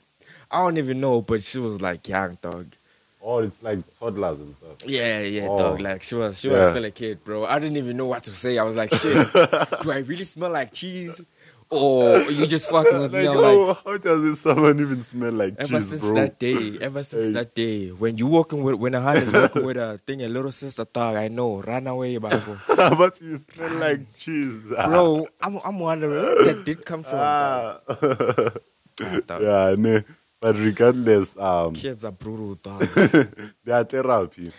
I 0.49 0.62
don't 0.62 0.77
even 0.77 1.01
know, 1.01 1.21
but 1.21 1.43
she 1.43 1.60
was 1.60 1.82
like 1.82 2.08
young, 2.08 2.38
dog. 2.41 2.75
Oh, 3.23 3.38
it's 3.39 3.62
like 3.62 3.79
toddlers 3.99 4.39
and 4.39 4.55
stuff. 4.55 4.77
Yeah, 4.86 5.19
yeah, 5.21 5.47
Oh. 5.47 5.57
dog. 5.57 5.81
Like 5.81 6.01
she 6.03 6.15
was, 6.15 6.39
she 6.39 6.47
was 6.47 6.57
Yeah. 6.57 6.71
still 6.71 6.86
a 6.86 6.91
kid, 6.91 7.23
bro. 7.23 7.45
I 7.45 7.60
didn't 7.60 7.77
even 7.77 7.95
know 7.97 8.07
what 8.07 8.23
to 8.23 8.31
say. 8.34 8.57
I 8.57 8.63
was 8.63 8.75
like, 8.75 8.91
shit, 8.93 9.31
do 9.34 9.91
I 9.91 9.97
really 9.99 10.23
smell 10.23 10.49
like 10.51 10.73
cheese, 10.73 11.21
or 11.69 12.19
you 12.31 12.47
just 12.47 12.67
fucking 12.73 12.97
with 12.99 13.13
me? 13.13 13.27
Like, 13.29 13.38
I'm 13.38 13.43
how, 13.43 13.65
like, 13.67 13.84
how 13.86 13.97
does 13.97 14.21
this 14.23 14.41
someone 14.41 14.79
even 14.79 15.03
smell 15.03 15.31
like 15.34 15.60
cheese? 15.60 15.69
ever 15.69 15.79
cheese, 15.81 15.89
since 15.89 16.01
bro? 16.01 16.13
that 16.15 16.39
day, 16.39 16.77
ever 16.81 17.03
since 17.03 17.23
Hey. 17.25 17.31
that 17.34 17.53
day, 17.53 17.89
when 17.89 18.17
you 18.17 18.25
walking 18.25 18.63
with, 18.63 18.75
when 18.75 18.95
a 18.95 19.01
hand 19.01 19.19
is 19.23 19.31
walking 19.31 19.65
with 19.65 19.77
a 19.77 19.99
thing, 20.07 20.23
a 20.23 20.27
little 20.27 20.51
sister, 20.51 20.86
dog, 20.91 21.15
I 21.15 21.27
know, 21.27 21.62
run 21.62 21.86
away, 21.86 22.17
bro. 22.17 22.31
but 22.75 23.21
you 23.21 23.38
smell 23.53 23.69
like 23.75 24.17
cheese. 24.17 24.57
bro, 24.86 25.27
I'm, 25.39 25.60
I'm 25.63 25.77
wondering 25.79 26.12
where 26.23 26.43
that 26.45 26.65
did 26.65 26.84
come 26.86 27.03
from. 27.03 27.19
Ah. 27.19 27.77
Ah, 27.88 29.19
dog. 29.25 29.41
yeah, 29.41 29.75
no. 29.77 30.01
But 30.41 30.58
regardless, 30.58 31.38
um, 31.38 31.73
Kids 31.73 32.04
are 32.04 32.12
brutal, 32.12 32.56
dog. 32.56 32.82
they 33.63 33.71
are 33.71 33.84
therapy. 33.84 34.51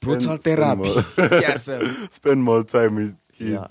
Brutal 0.00 0.22
Spend- 0.38 0.40
spend 0.42 0.58
therapy. 0.58 0.94
more- 0.94 1.40
yes, 1.40 1.64
sir. 1.64 2.08
spend 2.10 2.42
more 2.42 2.64
time 2.64 2.96
with 2.96 3.16
kids, 3.32 3.50
Yeah. 3.50 3.66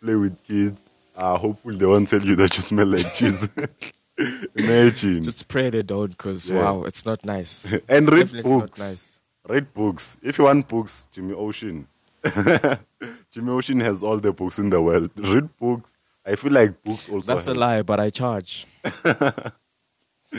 play 0.00 0.14
with 0.14 0.36
kids. 0.44 0.82
Uh, 1.16 1.38
hopefully 1.38 1.78
they 1.78 1.86
won't 1.86 2.06
tell 2.08 2.20
you 2.22 2.36
that 2.36 2.54
you 2.56 2.62
smell 2.62 2.86
like 2.86 3.14
cheese. 3.14 3.48
Imagine. 4.54 5.24
Just 5.24 5.48
pray 5.48 5.70
they 5.70 5.82
don't, 5.82 6.10
because 6.10 6.48
Yeah. 6.50 6.62
wow, 6.62 6.82
it's 6.84 7.04
not 7.06 7.24
nice. 7.24 7.64
and 7.88 8.08
It's 8.12 8.32
read 8.32 8.42
books. 8.44 8.78
nice. 8.78 9.10
Read 9.48 9.72
books. 9.72 10.16
If 10.22 10.38
you 10.38 10.44
want 10.44 10.68
books, 10.68 11.08
Jimmy 11.12 11.32
Ocean. 11.34 11.86
Jimmy 13.30 13.50
Ocean 13.52 13.80
has 13.80 14.02
all 14.02 14.18
the 14.18 14.32
books 14.32 14.58
in 14.58 14.68
the 14.70 14.82
world. 14.82 15.10
Read 15.16 15.48
books. 15.58 15.94
I 16.26 16.34
feel 16.36 16.52
like 16.52 16.82
books 16.82 17.08
also. 17.08 17.34
That's 17.34 17.46
a 17.48 17.54
lie, 17.54 17.82
but 17.82 18.00
I 18.00 18.10
charge. 18.10 18.66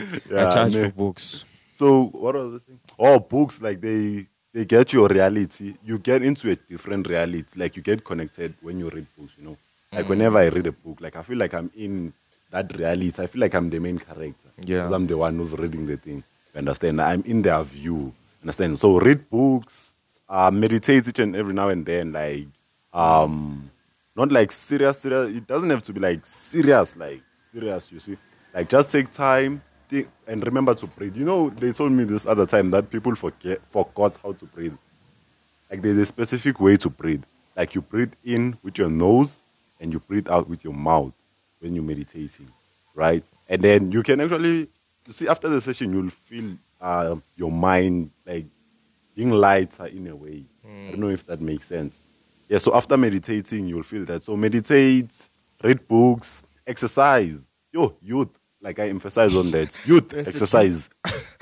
Yeah, 0.30 0.48
I 0.48 0.54
charge 0.54 0.72
for 0.74 0.90
books. 0.92 1.44
So 1.74 2.04
what 2.06 2.34
was 2.34 2.52
the 2.54 2.60
thing? 2.60 2.80
Oh, 2.98 3.18
books 3.20 3.60
like 3.62 3.80
they 3.80 4.26
they 4.52 4.64
get 4.64 4.92
your 4.92 5.08
reality. 5.08 5.74
You 5.84 5.98
get 5.98 6.22
into 6.22 6.50
a 6.50 6.56
different 6.56 7.06
reality. 7.08 7.58
Like 7.60 7.76
you 7.76 7.82
get 7.82 8.04
connected 8.04 8.54
when 8.62 8.78
you 8.78 8.88
read 8.90 9.06
books. 9.16 9.32
You 9.38 9.44
know, 9.44 9.56
like 9.92 10.06
Mm. 10.06 10.08
whenever 10.08 10.38
I 10.38 10.48
read 10.48 10.66
a 10.66 10.72
book, 10.72 11.00
like 11.00 11.16
I 11.16 11.22
feel 11.22 11.38
like 11.38 11.54
I'm 11.54 11.70
in 11.76 12.12
that 12.50 12.76
reality. 12.76 13.22
I 13.22 13.26
feel 13.26 13.40
like 13.40 13.54
I'm 13.54 13.70
the 13.70 13.78
main 13.78 13.98
character. 13.98 14.48
Yeah, 14.64 14.88
I'm 14.92 15.06
the 15.06 15.16
one 15.16 15.36
who's 15.38 15.52
reading 15.52 15.86
the 15.86 15.96
thing. 15.96 16.24
You 16.54 16.58
understand? 16.58 17.00
I'm 17.00 17.22
in 17.22 17.42
their 17.42 17.62
view. 17.62 18.12
Understand? 18.42 18.78
So 18.78 18.98
read 18.98 19.28
books. 19.30 19.94
Uh, 20.28 20.50
meditate 20.50 21.08
each 21.08 21.18
and 21.20 21.34
every 21.36 21.54
now 21.54 21.68
and 21.68 21.84
then. 21.86 22.12
Like 22.12 22.46
um, 22.92 23.70
not 24.16 24.32
like 24.32 24.50
serious, 24.52 24.98
serious. 25.00 25.34
It 25.34 25.46
doesn't 25.46 25.70
have 25.70 25.82
to 25.84 25.92
be 25.92 26.00
like 26.00 26.24
serious, 26.26 26.96
like 26.96 27.22
serious. 27.52 27.92
You 27.92 28.00
see, 28.00 28.16
like 28.54 28.68
just 28.68 28.90
take 28.90 29.10
time 29.12 29.62
think, 29.88 30.08
and 30.26 30.44
remember 30.44 30.74
to 30.74 30.86
breathe. 30.86 31.16
You 31.16 31.24
know, 31.24 31.50
they 31.50 31.72
told 31.72 31.92
me 31.92 32.04
this 32.04 32.26
other 32.26 32.46
time 32.46 32.70
that 32.70 32.90
people 32.90 33.14
forget 33.14 33.64
forgot 33.66 34.16
how 34.22 34.32
to 34.32 34.44
breathe. 34.46 34.74
Like 35.70 35.82
there's 35.82 35.98
a 35.98 36.06
specific 36.06 36.60
way 36.60 36.76
to 36.78 36.90
breathe. 36.90 37.24
Like 37.56 37.74
you 37.74 37.82
breathe 37.82 38.12
in 38.24 38.56
with 38.62 38.78
your 38.78 38.90
nose 38.90 39.42
and 39.80 39.92
you 39.92 40.00
breathe 40.00 40.28
out 40.28 40.48
with 40.48 40.64
your 40.64 40.74
mouth 40.74 41.12
when 41.60 41.74
you're 41.74 41.84
meditating, 41.84 42.50
right? 42.94 43.24
And 43.48 43.62
then 43.62 43.92
you 43.92 44.02
can 44.02 44.20
actually 44.20 44.68
you 45.06 45.12
see 45.12 45.28
after 45.28 45.48
the 45.48 45.60
session 45.60 45.92
you'll 45.92 46.10
feel 46.10 46.56
uh, 46.80 47.16
your 47.36 47.50
mind 47.50 48.10
like 48.26 48.46
being 49.14 49.30
lighter 49.30 49.86
in 49.86 50.06
a 50.06 50.14
way. 50.16 50.44
I 50.64 50.90
don't 50.92 51.00
know 51.00 51.10
if 51.10 51.26
that 51.26 51.40
makes 51.40 51.66
sense. 51.66 52.00
Yeah, 52.48 52.58
so 52.58 52.74
after 52.74 52.96
meditating, 52.96 53.66
you'll 53.66 53.82
feel 53.82 54.04
that. 54.06 54.24
So 54.24 54.36
meditate, 54.36 55.10
read 55.62 55.86
books, 55.86 56.44
exercise. 56.66 57.44
Yo, 57.72 57.94
youth, 58.00 58.30
like 58.60 58.78
I 58.78 58.88
emphasize 58.88 59.34
on 59.36 59.50
that. 59.52 59.78
Youth, 59.86 60.14
exercise. 60.14 60.90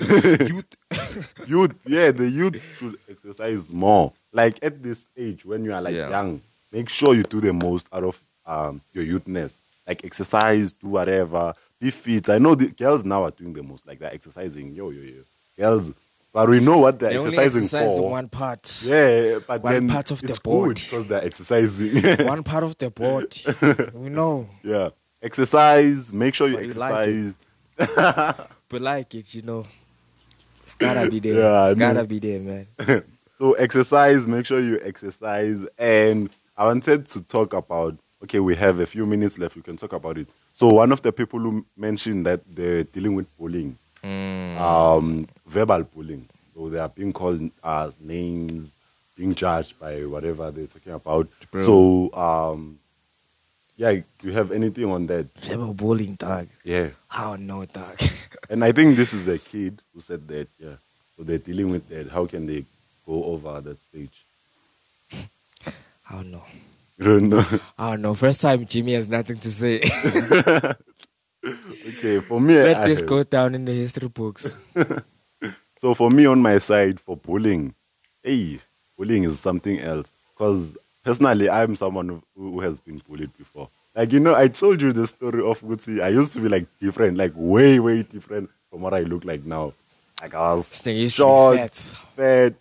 youth, 0.00 0.64
youth, 1.46 1.74
yeah, 1.86 2.10
the 2.10 2.28
youth 2.28 2.56
should 2.76 2.98
exercise 3.08 3.70
more. 3.72 4.12
Like 4.32 4.58
at 4.62 4.82
this 4.82 5.06
age, 5.16 5.44
when 5.44 5.64
you 5.64 5.72
are 5.72 5.80
like 5.82 5.94
Yeah. 5.94 6.10
young, 6.10 6.40
make 6.72 6.88
sure 6.88 7.14
you 7.14 7.22
do 7.22 7.40
the 7.40 7.52
most 7.52 7.86
out 7.92 8.04
of 8.04 8.22
um, 8.44 8.80
your 8.92 9.04
youthness. 9.04 9.60
Like 9.86 10.04
exercise, 10.04 10.72
do 10.72 10.88
whatever, 10.88 11.54
be 11.80 11.90
fit. 11.90 12.28
I 12.28 12.38
know 12.38 12.54
the 12.56 12.66
girls 12.66 13.04
now 13.04 13.22
are 13.24 13.30
doing 13.30 13.52
the 13.52 13.62
most, 13.62 13.86
like 13.86 13.98
they're 14.00 14.12
exercising. 14.12 14.74
Yo, 14.74 14.90
yo, 14.90 15.00
yo. 15.00 15.22
Girls, 15.56 15.92
but 16.32 16.50
we 16.50 16.60
know 16.60 16.78
what 16.78 16.98
they're 16.98 17.10
They 17.10 17.16
only 17.18 17.28
exercising 17.38 17.64
exercise 17.64 17.96
for. 17.96 18.04
in 18.04 18.10
one 18.10 18.28
part. 18.28 18.82
Yeah, 18.84 19.38
but 19.46 19.62
One 19.62 19.72
then 19.72 19.88
part 19.88 20.10
of 20.10 20.20
the 20.20 20.30
it's 20.30 20.38
body. 20.40 20.58
good 20.66 20.74
because 20.80 21.06
they're 21.06 21.24
exercising. 21.24 22.26
one 22.26 22.42
part 22.42 22.64
of 22.64 22.76
the 22.78 22.90
body. 22.90 23.44
we 23.94 24.08
know. 24.10 24.48
yeah, 24.64 24.90
exercise. 25.26 26.12
Make 26.12 26.34
sure 26.34 26.48
you 26.48 26.56
But 26.56 26.68
you 26.68 26.74
like 26.74 27.08
exercise. 27.78 28.46
But 28.68 28.82
like 28.82 29.14
it, 29.14 29.32
you 29.34 29.42
know. 29.42 29.66
It's 30.64 30.74
gotta 30.74 31.08
be 31.08 31.20
there. 31.20 31.34
Yeah, 31.34 31.62
I 31.62 31.70
it's 31.70 31.78
gotta 31.78 32.04
be 32.04 32.18
there, 32.18 32.40
man. 32.40 32.66
so 33.38 33.52
exercise. 33.54 34.26
Make 34.26 34.46
sure 34.46 34.60
you 34.60 34.80
exercise. 34.82 35.64
And 35.78 36.30
I 36.56 36.66
wanted 36.66 37.06
to 37.08 37.22
talk 37.22 37.52
about. 37.52 37.96
Okay, 38.24 38.40
we 38.40 38.56
have 38.56 38.80
a 38.80 38.86
few 38.86 39.06
minutes 39.06 39.38
left. 39.38 39.54
We 39.56 39.62
can 39.62 39.76
talk 39.76 39.92
about 39.92 40.18
it. 40.18 40.26
So 40.54 40.68
one 40.68 40.90
of 40.90 41.02
the 41.02 41.12
people 41.12 41.38
who 41.38 41.64
mentioned 41.76 42.24
that 42.26 42.40
they're 42.48 42.82
dealing 42.84 43.14
with 43.14 43.26
bullying, 43.38 43.78
Mm. 44.02 44.58
um, 44.58 45.26
verbal 45.46 45.82
bullying. 45.84 46.26
So 46.54 46.68
they 46.70 46.78
are 46.78 46.88
being 46.88 47.12
called 47.12 47.50
as 47.62 47.92
names, 48.00 48.72
being 49.16 49.34
judged 49.34 49.78
by 49.78 50.04
whatever 50.06 50.50
they're 50.50 50.66
talking 50.66 50.92
about. 50.92 51.28
Bro. 51.50 51.62
So 51.62 52.12
um, 52.14 52.78
yeah, 53.76 53.92
do 53.92 54.02
you 54.22 54.32
have 54.32 54.52
anything 54.52 54.86
on 54.86 55.06
that? 55.08 55.26
Verbal 55.40 55.74
bullying, 55.74 56.14
dog. 56.14 56.48
Yeah. 56.64 56.90
How 57.08 57.36
no, 57.36 57.64
dog. 57.64 57.98
And 58.50 58.64
I 58.64 58.70
think 58.72 58.96
this 58.96 59.12
is 59.12 59.26
a 59.26 59.38
kid 59.38 59.82
who 59.92 60.00
said 60.00 60.26
that, 60.28 60.48
yeah. 60.58 60.76
So 61.16 61.24
they're 61.24 61.38
dealing 61.38 61.70
with 61.70 61.88
that. 61.88 62.08
How 62.10 62.26
can 62.26 62.46
they 62.46 62.64
go 63.04 63.24
over 63.24 63.60
that 63.60 63.82
stage? 63.82 64.24
I 66.08 66.12
don't 66.12 66.30
know. 66.30 66.44
You 66.98 67.04
don't 67.04 67.28
know. 67.28 67.44
I 67.78 67.90
don't 67.90 68.02
know. 68.02 68.14
First 68.14 68.40
time 68.40 68.64
Jimmy 68.66 68.94
has 68.94 69.08
nothing 69.08 69.38
to 69.40 69.50
say. 69.52 69.82
okay, 71.44 72.20
for 72.20 72.40
me, 72.40 72.54
Let 72.54 72.76
I 72.76 72.88
this 72.88 73.00
have- 73.00 73.08
go 73.08 73.22
down 73.24 73.54
in 73.54 73.64
the 73.64 73.72
history 73.72 74.08
books. 74.08 74.54
So 75.78 75.94
for 75.94 76.10
me, 76.10 76.24
on 76.26 76.40
my 76.40 76.58
side, 76.58 76.98
for 77.00 77.16
bullying, 77.16 77.74
hey, 78.22 78.60
bullying 78.96 79.24
is 79.24 79.38
something 79.38 79.78
else. 79.80 80.10
Because 80.34 80.76
personally, 81.06 81.48
I'm 81.48 81.76
someone 81.76 82.08
who, 82.08 82.22
who 82.36 82.60
has 82.60 82.80
been 82.80 83.00
bullied 83.08 83.32
before. 83.38 83.68
Like 83.94 84.12
you 84.12 84.20
know, 84.20 84.34
I 84.34 84.48
told 84.48 84.82
you 84.82 84.92
the 84.92 85.06
story 85.06 85.42
of 85.50 85.60
Gucci. 85.62 86.02
I 86.02 86.08
used 86.08 86.32
to 86.34 86.40
be 86.40 86.48
like 86.48 86.66
different, 86.80 87.16
like 87.16 87.32
way, 87.34 87.78
way 87.80 88.02
different 88.02 88.50
from 88.70 88.80
what 88.82 88.92
I 88.92 89.00
look 89.00 89.24
like 89.24 89.44
now. 89.44 89.72
Like 90.20 90.34
I 90.34 90.54
was 90.54 90.86
used 90.86 91.16
short, 91.16 91.56
fat. 91.58 91.74
fat. 92.16 92.54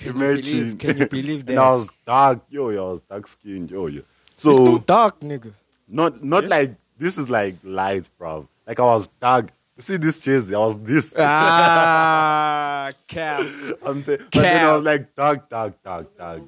you 0.00 0.10
Imagine. 0.12 0.42
believe- 0.42 0.78
can 0.78 0.98
you 0.98 1.06
believe 1.06 1.46
that? 1.46 1.52
And 1.56 1.60
I 1.60 1.70
was 1.70 1.88
dark, 2.06 2.40
yo, 2.50 2.70
yo, 2.70 2.88
I 2.88 2.90
was 2.92 3.00
dark 3.10 3.26
skinned, 3.26 3.70
yo, 3.70 3.86
yo. 3.86 4.02
It's 4.32 4.42
too 4.42 4.54
So 4.66 4.78
dark, 4.78 5.20
nigga. 5.20 5.52
not 5.88 6.22
not 6.24 6.44
like 6.46 6.74
this 6.98 7.18
is 7.18 7.28
like 7.28 7.56
light, 7.62 8.08
bro. 8.18 8.48
Like 8.66 8.80
I 8.80 8.84
was 8.84 9.08
dark. 9.20 9.50
You 9.76 9.82
see 9.82 9.96
this 9.98 10.20
jersey? 10.20 10.54
I 10.54 10.58
was 10.58 10.76
this. 10.78 11.12
Ah, 11.16 12.90
cap. 13.08 13.40
I'm 13.82 14.02
saying, 14.04 14.20
but 14.32 14.42
then 14.42 14.64
I 14.66 14.72
was 14.74 14.82
like 14.82 15.14
dark, 15.14 15.48
dark, 15.48 15.82
dark, 15.82 16.16
dark. 16.16 16.42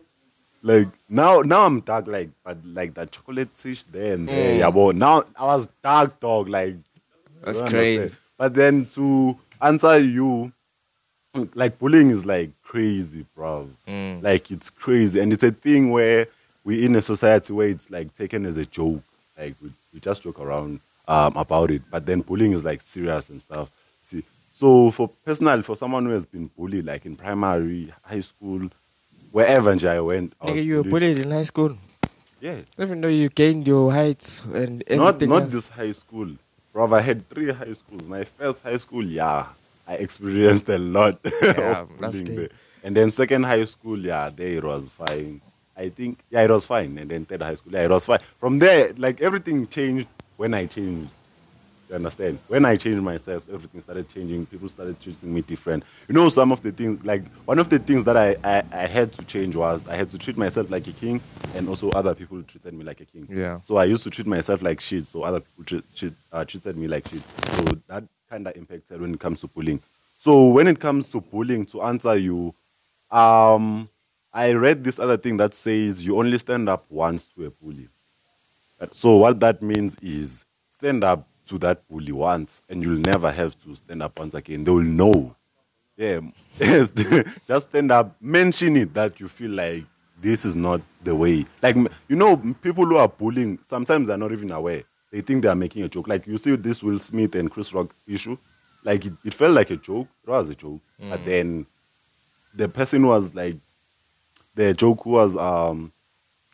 Like 0.62 0.88
now, 1.08 1.40
now 1.40 1.66
I'm 1.66 1.80
dark, 1.80 2.06
like 2.06 2.30
but 2.44 2.58
like 2.64 2.94
that 2.94 3.10
chocolate-ish 3.10 3.82
there 3.84 4.14
and 4.14 4.28
there. 4.28 4.54
Mm. 4.54 4.58
Yeah, 4.58 4.70
but 4.70 4.96
now 4.96 5.24
I 5.36 5.44
was 5.46 5.68
dark, 5.82 6.20
dog. 6.20 6.48
Like 6.48 6.76
That's 7.42 7.60
crazy. 7.62 7.98
understand? 7.98 8.16
But 8.38 8.54
then 8.54 8.86
to 8.94 9.36
answer 9.60 9.98
you, 9.98 10.52
like 11.54 11.78
bullying 11.78 12.10
is 12.10 12.24
like 12.24 12.50
crazy, 12.62 13.26
bro. 13.34 13.68
Mm. 13.88 14.22
Like 14.22 14.50
it's 14.50 14.70
crazy, 14.70 15.20
and 15.20 15.32
it's 15.32 15.42
a 15.42 15.50
thing 15.50 15.90
where 15.90 16.28
we 16.64 16.84
in 16.84 16.94
a 16.94 17.02
society 17.02 17.52
where 17.52 17.68
it's 17.68 17.90
like 17.90 18.14
taken 18.14 18.46
as 18.46 18.56
a 18.56 18.64
joke. 18.64 19.02
Like 19.36 19.56
we, 19.60 19.72
we 19.92 20.00
just 20.00 20.22
joke 20.22 20.38
around 20.38 20.80
um, 21.08 21.36
about 21.36 21.70
it, 21.70 21.82
but 21.90 22.06
then 22.06 22.20
bullying 22.20 22.52
is 22.52 22.64
like 22.64 22.80
serious 22.82 23.28
and 23.30 23.40
stuff. 23.40 23.70
See, 24.02 24.24
so 24.52 24.90
for 24.90 25.08
personal, 25.08 25.62
for 25.62 25.76
someone 25.76 26.04
who 26.04 26.12
has 26.12 26.26
been 26.26 26.48
bullied, 26.56 26.84
like 26.84 27.04
in 27.04 27.16
primary, 27.16 27.92
high 28.02 28.20
school, 28.20 28.68
wherever 29.32 29.74
nje 29.74 29.88
I 29.88 30.00
went, 30.00 30.32
I 30.40 30.44
was 30.52 30.60
Nigga, 30.60 30.64
you 30.64 30.76
were 30.76 30.84
bullied 30.90 31.18
in 31.18 31.30
high 31.30 31.44
school. 31.44 31.76
Yeah, 32.40 32.58
Even 32.78 33.00
though 33.00 33.08
you 33.08 33.28
gained 33.28 33.66
your 33.68 33.92
height 33.92 34.42
and 34.52 34.82
not 34.90 34.98
everything. 35.16 35.28
not 35.28 35.42
else. 35.42 35.52
this 35.52 35.68
high 35.68 35.92
school, 35.92 36.28
bro. 36.72 36.92
I 36.92 37.00
had 37.00 37.28
three 37.28 37.50
high 37.52 37.72
schools. 37.74 38.02
My 38.08 38.24
first 38.24 38.62
high 38.64 38.78
school, 38.78 39.04
yeah, 39.06 39.46
I 39.86 39.94
experienced 39.94 40.68
a 40.68 40.78
lot 40.78 41.20
Yeah, 41.42 41.82
of 41.82 41.88
that's 42.00 42.16
bullying 42.20 42.36
there. 42.36 42.48
And 42.84 42.96
then 42.96 43.10
second 43.12 43.44
high 43.44 43.64
school, 43.64 43.98
yeah, 43.98 44.28
there 44.34 44.48
it 44.58 44.64
was 44.64 44.90
fine. 44.92 45.40
I 45.76 45.88
think, 45.90 46.18
yeah, 46.30 46.42
it 46.42 46.50
was 46.50 46.66
fine. 46.66 46.98
And 46.98 47.08
then 47.10 47.24
third 47.24 47.42
high 47.42 47.54
school, 47.54 47.72
yeah, 47.72 47.84
it 47.84 47.90
was 47.90 48.06
fine. 48.06 48.18
From 48.40 48.58
there, 48.58 48.92
like 48.96 49.20
everything 49.22 49.68
changed 49.68 50.08
when 50.36 50.52
I 50.54 50.66
changed. 50.66 51.10
You 51.92 51.96
understand? 51.96 52.38
When 52.48 52.64
I 52.64 52.76
changed 52.76 53.02
myself, 53.02 53.44
everything 53.52 53.82
started 53.82 54.08
changing. 54.08 54.46
People 54.46 54.66
started 54.70 54.98
treating 54.98 55.34
me 55.34 55.42
different. 55.42 55.84
You 56.08 56.14
know, 56.14 56.30
some 56.30 56.50
of 56.50 56.62
the 56.62 56.72
things, 56.72 57.04
like 57.04 57.22
one 57.44 57.58
of 57.58 57.68
the 57.68 57.78
things 57.78 58.04
that 58.04 58.16
I, 58.16 58.34
I, 58.42 58.62
I 58.72 58.86
had 58.86 59.12
to 59.12 59.24
change 59.26 59.54
was 59.54 59.86
I 59.86 59.96
had 59.96 60.10
to 60.12 60.16
treat 60.16 60.38
myself 60.38 60.70
like 60.70 60.86
a 60.86 60.92
king, 60.92 61.20
and 61.54 61.68
also 61.68 61.90
other 61.90 62.14
people 62.14 62.42
treated 62.44 62.72
me 62.72 62.82
like 62.82 63.02
a 63.02 63.04
king. 63.04 63.28
Yeah. 63.30 63.60
So 63.66 63.76
I 63.76 63.84
used 63.84 64.04
to 64.04 64.10
treat 64.10 64.26
myself 64.26 64.62
like 64.62 64.80
shit, 64.80 65.06
so 65.06 65.22
other 65.22 65.40
people 65.40 65.64
treat, 65.64 65.94
treat, 65.94 66.14
uh, 66.32 66.46
treated 66.46 66.78
me 66.78 66.88
like 66.88 67.06
shit. 67.08 67.22
So 67.56 67.64
that 67.88 68.04
kind 68.30 68.48
of 68.48 68.56
impacted 68.56 68.98
when 68.98 69.12
it 69.12 69.20
comes 69.20 69.42
to 69.42 69.48
bullying. 69.48 69.82
So 70.16 70.48
when 70.48 70.68
it 70.68 70.80
comes 70.80 71.12
to 71.12 71.20
bullying, 71.20 71.66
to 71.66 71.82
answer 71.82 72.16
you, 72.16 72.54
um, 73.10 73.90
I 74.32 74.54
read 74.54 74.82
this 74.82 74.98
other 74.98 75.18
thing 75.18 75.36
that 75.36 75.54
says 75.54 76.02
you 76.02 76.16
only 76.16 76.38
stand 76.38 76.70
up 76.70 76.86
once 76.88 77.24
to 77.34 77.44
a 77.44 77.50
bully. 77.50 77.90
So 78.92 79.18
what 79.18 79.40
that 79.40 79.60
means 79.60 79.94
is 80.00 80.46
stand 80.70 81.04
up 81.04 81.28
to 81.48 81.58
that 81.58 81.86
bully 81.88 82.12
once, 82.12 82.62
and 82.68 82.82
you'll 82.82 82.98
never 83.00 83.30
have 83.32 83.60
to 83.64 83.74
stand 83.76 84.02
up 84.02 84.18
once 84.18 84.34
again. 84.34 84.64
They 84.64 84.70
will 84.70 84.82
know. 84.82 85.34
Yeah, 85.96 86.20
just 87.46 87.68
stand 87.68 87.92
up, 87.92 88.16
mention 88.20 88.76
it 88.76 88.94
that 88.94 89.20
you 89.20 89.28
feel 89.28 89.50
like 89.50 89.84
this 90.20 90.44
is 90.44 90.54
not 90.56 90.80
the 91.04 91.14
way. 91.14 91.44
Like 91.62 91.76
you 92.08 92.16
know, 92.16 92.36
people 92.62 92.86
who 92.86 92.96
are 92.96 93.08
bullying 93.08 93.58
sometimes 93.66 94.08
they're 94.08 94.16
not 94.16 94.32
even 94.32 94.50
aware. 94.52 94.84
They 95.10 95.20
think 95.20 95.42
they 95.42 95.48
are 95.48 95.54
making 95.54 95.82
a 95.82 95.88
joke. 95.88 96.08
Like 96.08 96.26
you 96.26 96.38
see 96.38 96.56
this 96.56 96.82
Will 96.82 96.98
Smith 96.98 97.34
and 97.34 97.50
Chris 97.50 97.74
Rock 97.74 97.94
issue. 98.06 98.38
Like 98.84 99.04
it, 99.06 99.12
it 99.24 99.34
felt 99.34 99.52
like 99.52 99.70
a 99.70 99.76
joke. 99.76 100.08
It 100.24 100.30
was 100.30 100.48
a 100.48 100.54
joke, 100.54 100.80
but 100.98 101.24
then 101.24 101.66
the 102.54 102.68
person 102.68 103.06
was 103.06 103.34
like 103.34 103.56
the 104.54 104.72
joke 104.74 105.04
was 105.06 105.36
um 105.36 105.92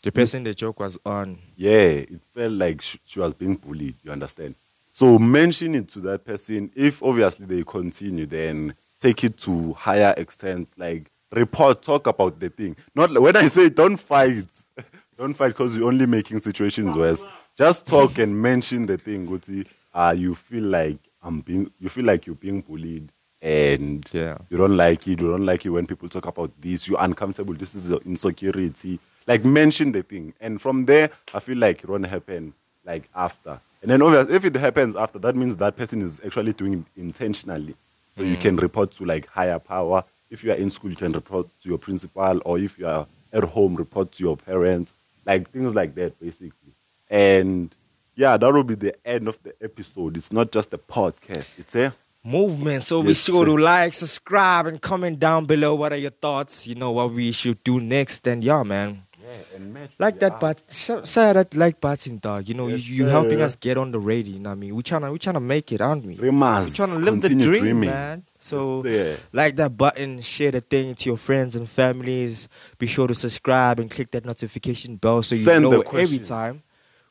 The 0.03 0.13
person 0.13 0.43
the 0.45 0.55
joke 0.55 0.81
was 0.81 0.99
on. 1.07 1.39
yeah, 1.57 1.79
it 2.13 2.21
felt 2.35 2.53
like 2.53 2.83
sh- 2.83 2.97
she 3.05 3.21
was 3.21 3.35
being 3.35 3.55
bullied. 3.55 3.97
You 4.03 4.11
understand? 4.13 4.57
So 4.99 5.17
mention 5.17 5.77
it 5.77 5.87
to 5.91 6.01
that 6.01 6.25
person. 6.25 6.73
If 6.75 7.05
obviously 7.05 7.47
they 7.47 7.63
continue, 7.63 8.27
then 8.27 8.75
take 8.99 9.23
it 9.23 9.37
to 9.37 9.73
higher 9.75 10.13
extent. 10.17 10.71
Like 10.77 11.13
report, 11.31 11.83
talk 11.83 12.09
about 12.09 12.41
the 12.41 12.49
thing. 12.49 12.75
Not 12.97 13.17
when 13.17 13.37
I 13.37 13.47
say 13.47 13.69
don't 13.69 13.97
fight, 13.97 14.47
don't 15.17 15.35
fight 15.35 15.51
because 15.51 15.77
you're 15.77 15.87
only 15.87 16.07
making 16.07 16.41
situations 16.41 16.97
worse. 16.97 17.25
Just 17.57 17.87
talk 17.87 18.19
and 18.19 18.43
mention 18.43 18.87
the 18.87 18.99
thing. 18.99 19.29
Guti, 19.29 19.67
uh, 19.95 20.17
you 20.19 20.35
feel 20.35 20.65
like 20.65 20.99
I'm 21.23 21.43
being, 21.43 21.71
you 21.79 21.91
feel 21.91 22.05
like 22.05 22.27
you're 22.27 22.35
being 22.35 22.63
bullied. 22.63 23.13
And 23.41 24.05
Yeah. 24.13 24.39
you 24.51 24.57
don't 24.57 24.77
like 24.77 25.07
it. 25.07 25.21
You 25.21 25.29
don't 25.31 25.47
like 25.47 25.65
it 25.65 25.71
when 25.71 25.87
people 25.87 26.09
talk 26.09 26.27
about 26.27 26.51
this. 26.61 26.89
You're 26.89 27.01
uncomfortable. 27.01 27.55
This 27.55 27.77
is 27.77 27.89
your 27.89 28.01
insecurity. 28.01 28.99
Like 29.29 29.45
mention 29.45 29.93
the 29.93 30.03
thing, 30.03 30.35
and 30.41 30.61
from 30.61 30.87
there, 30.87 31.11
I 31.33 31.39
feel 31.39 31.59
like 31.59 31.85
it 31.85 31.89
won't 31.89 32.07
happen 32.07 32.55
like 32.89 33.09
after. 33.15 33.61
And 33.83 33.91
then 33.91 34.03
obviously, 34.03 34.35
if 34.35 34.45
it 34.45 34.57
happens 34.57 34.97
after, 34.97 35.19
that 35.21 35.37
means 35.37 35.59
that 35.59 35.77
person 35.77 36.01
is 36.01 36.21
actually 36.27 36.55
doing 36.55 36.73
it 36.97 37.01
intentionally. 37.01 37.77
So 38.17 38.23
you 38.25 38.37
mm. 38.37 38.41
can 38.41 38.57
report 38.57 38.91
to 38.93 39.05
like 39.05 39.27
higher 39.27 39.61
power. 39.61 40.03
If 40.31 40.43
you 40.43 40.51
are 40.51 40.57
in 40.57 40.71
school, 40.71 40.91
you 40.91 40.97
can 40.97 41.13
report 41.13 41.47
to 41.63 41.69
your 41.69 41.79
principal, 41.79 42.41
or 42.45 42.59
if 42.59 42.79
you 42.79 42.87
are 42.89 43.07
at 43.33 43.45
home, 43.45 43.77
report 43.77 44.11
to 44.13 44.25
your 44.25 44.37
parents. 44.37 44.93
Like 45.25 45.51
things 45.51 45.75
like 45.75 45.95
that, 45.95 46.19
basically. 46.19 46.73
And 47.09 47.73
yeah, 48.17 48.37
that 48.37 48.53
will 48.53 48.65
be 48.65 48.75
the 48.75 48.95
end 49.07 49.29
of 49.29 49.41
the 49.43 49.55
episode. 49.63 50.17
It's 50.17 50.33
not 50.33 50.51
just 50.51 50.75
a 50.75 50.79
podcast. 50.79 51.47
It's 51.57 51.77
a 51.77 51.95
movement. 52.25 52.83
So 52.83 53.03
be 53.03 53.15
sure 53.15 53.45
to 53.45 53.57
like, 53.57 53.95
subscribe, 53.95 54.67
and 54.67 54.81
comment 54.81 55.21
down 55.21 55.45
below. 55.45 55.75
What 55.75 55.93
are 55.93 55.97
your 55.97 56.11
thoughts? 56.11 56.67
You 56.67 56.75
know 56.75 56.91
what 56.91 57.13
we 57.13 57.31
should 57.33 57.63
do 57.63 57.81
next. 57.81 58.27
And 58.27 58.43
yeah, 58.43 58.63
man. 58.63 59.05
Yeah, 59.29 59.57
and 59.57 59.75
match 59.75 59.91
Like 59.99 60.21
that, 60.21 60.41
but 60.41 60.63
say 60.71 61.33
that 61.33 61.55
like 61.55 61.81
Batin 61.83 62.19
dog. 62.19 62.49
You 62.49 62.55
know, 62.55 62.69
Yes, 62.69 62.89
you 62.89 63.05
you 63.05 63.07
helping 63.11 63.43
us 63.43 63.57
get 63.57 63.77
on 63.77 63.91
the 63.93 63.99
radio. 63.99 64.33
You 64.35 64.41
know 64.41 64.49
what 64.51 64.57
I 64.57 64.59
mean? 64.59 64.75
We 64.75 64.83
trying 64.83 65.03
to 65.03 65.13
we 65.13 65.19
trying 65.19 65.35
to 65.35 65.41
make 65.41 65.71
it, 65.71 65.81
aren't 65.83 66.05
we? 66.07 66.15
We 66.15 66.31
trying 66.31 66.95
to 66.95 67.01
live 67.01 67.21
the 67.21 67.29
dream, 67.29 67.53
dreaming. 67.53 67.91
man. 67.91 68.23
So 68.41 68.83
Yes, 68.87 69.21
like 69.33 69.57
that 69.57 69.77
button, 69.77 70.23
share 70.23 70.51
the 70.53 70.63
thing 70.63 70.95
to 70.95 71.05
your 71.11 71.19
friends 71.19 71.55
and 71.55 71.69
families. 71.69 72.49
Be 72.79 72.87
sure 72.87 73.07
to 73.07 73.15
subscribe 73.15 73.79
and 73.81 73.91
click 73.91 74.11
that 74.13 74.25
notification 74.25 74.97
bell 74.97 75.23
so 75.23 75.35
you 75.35 75.45
Send 75.45 75.65
know 75.65 75.83
every 75.83 76.21
time 76.21 76.63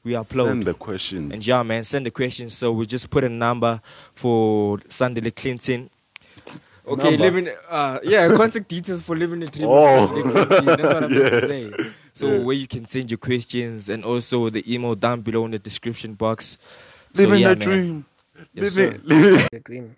we 0.04 0.14
upload. 0.14 0.48
Send 0.48 0.64
the 0.64 0.74
questions. 0.74 1.32
And 1.34 1.46
yeah, 1.46 1.62
man, 1.62 1.84
send 1.84 2.08
the 2.08 2.12
questions. 2.12 2.58
So 2.58 2.72
we 2.72 2.88
just 2.88 3.12
put 3.12 3.24
a 3.24 3.30
number 3.30 3.80
for 4.16 4.80
Sandile 4.90 5.36
Clinton. 5.36 5.92
Okay, 6.88 7.04
Number? 7.18 7.18
living. 7.18 7.50
Uh, 7.70 8.00
yeah, 8.04 8.30
contact 8.30 8.70
details 8.70 9.02
for 9.02 9.14
living 9.16 9.42
the 9.42 9.48
dream. 9.48 9.68
Oh. 9.70 10.08
That's 10.08 10.82
what 10.82 11.04
I'm 11.04 11.12
Yeah. 11.12 11.30
to 11.30 11.42
say. 11.42 11.72
So 12.18 12.42
where 12.42 12.56
you 12.56 12.68
can 12.68 12.86
send 12.86 13.12
your 13.12 13.20
questions 13.20 13.90
and 13.90 14.04
also 14.04 14.50
the 14.50 14.64
email 14.72 14.96
down 14.96 15.22
below 15.22 15.46
in 15.46 15.52
the 15.52 15.60
description 15.60 16.16
box. 16.16 16.58
So, 17.16 17.24
Living 17.24 17.42
yeah, 17.42 17.50
the 17.50 17.56
dream. 17.56 18.06
Yes, 18.54 18.76
living, 18.76 19.02
living. 19.06 19.48
the 19.52 19.60
dream. 19.60 19.96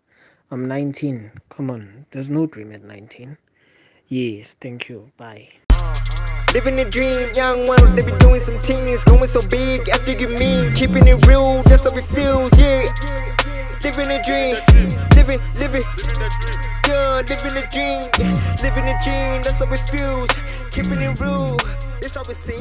I'm 0.51 0.67
19. 0.67 1.31
Come 1.49 1.71
on, 1.71 2.05
there's 2.11 2.29
no 2.29 2.45
dream 2.47 2.71
at 2.73 2.83
19. 2.83 3.37
Yes, 4.07 4.55
thank 4.59 4.89
you. 4.89 5.11
Bye. 5.17 5.58
Living 6.53 6.75
the 6.75 6.85
dream, 6.89 7.29
young 7.35 7.65
ones, 7.67 7.93
they 7.93 8.03
be 8.03 8.17
doing 8.19 8.41
some 8.41 8.59
things, 8.59 9.03
going 9.05 9.29
so 9.29 9.39
big 9.49 9.87
after 9.89 10.11
you 10.11 10.27
mean, 10.41 10.73
keeping 10.73 11.07
it 11.07 11.23
real, 11.27 11.61
that's 11.63 11.85
how 11.85 11.95
it 11.95 12.05
feels, 12.09 12.51
yeah. 12.57 12.83
Living 13.85 14.09
the 14.09 14.19
dream, 14.25 14.57
living, 15.15 15.39
living, 15.61 15.85
yeah, 16.89 17.21
living 17.21 17.53
the 17.53 17.63
dream, 17.69 18.01
living 18.65 18.85
the 18.89 18.97
dream, 19.05 19.41
that's 19.45 19.61
how 19.61 19.69
it 19.71 19.83
feels, 19.93 20.29
keeping 20.71 21.01
it 21.01 21.19
real, 21.21 21.47
that's 22.01 22.15
how 22.15 22.21
it 22.21 22.35
seems. 22.35 22.59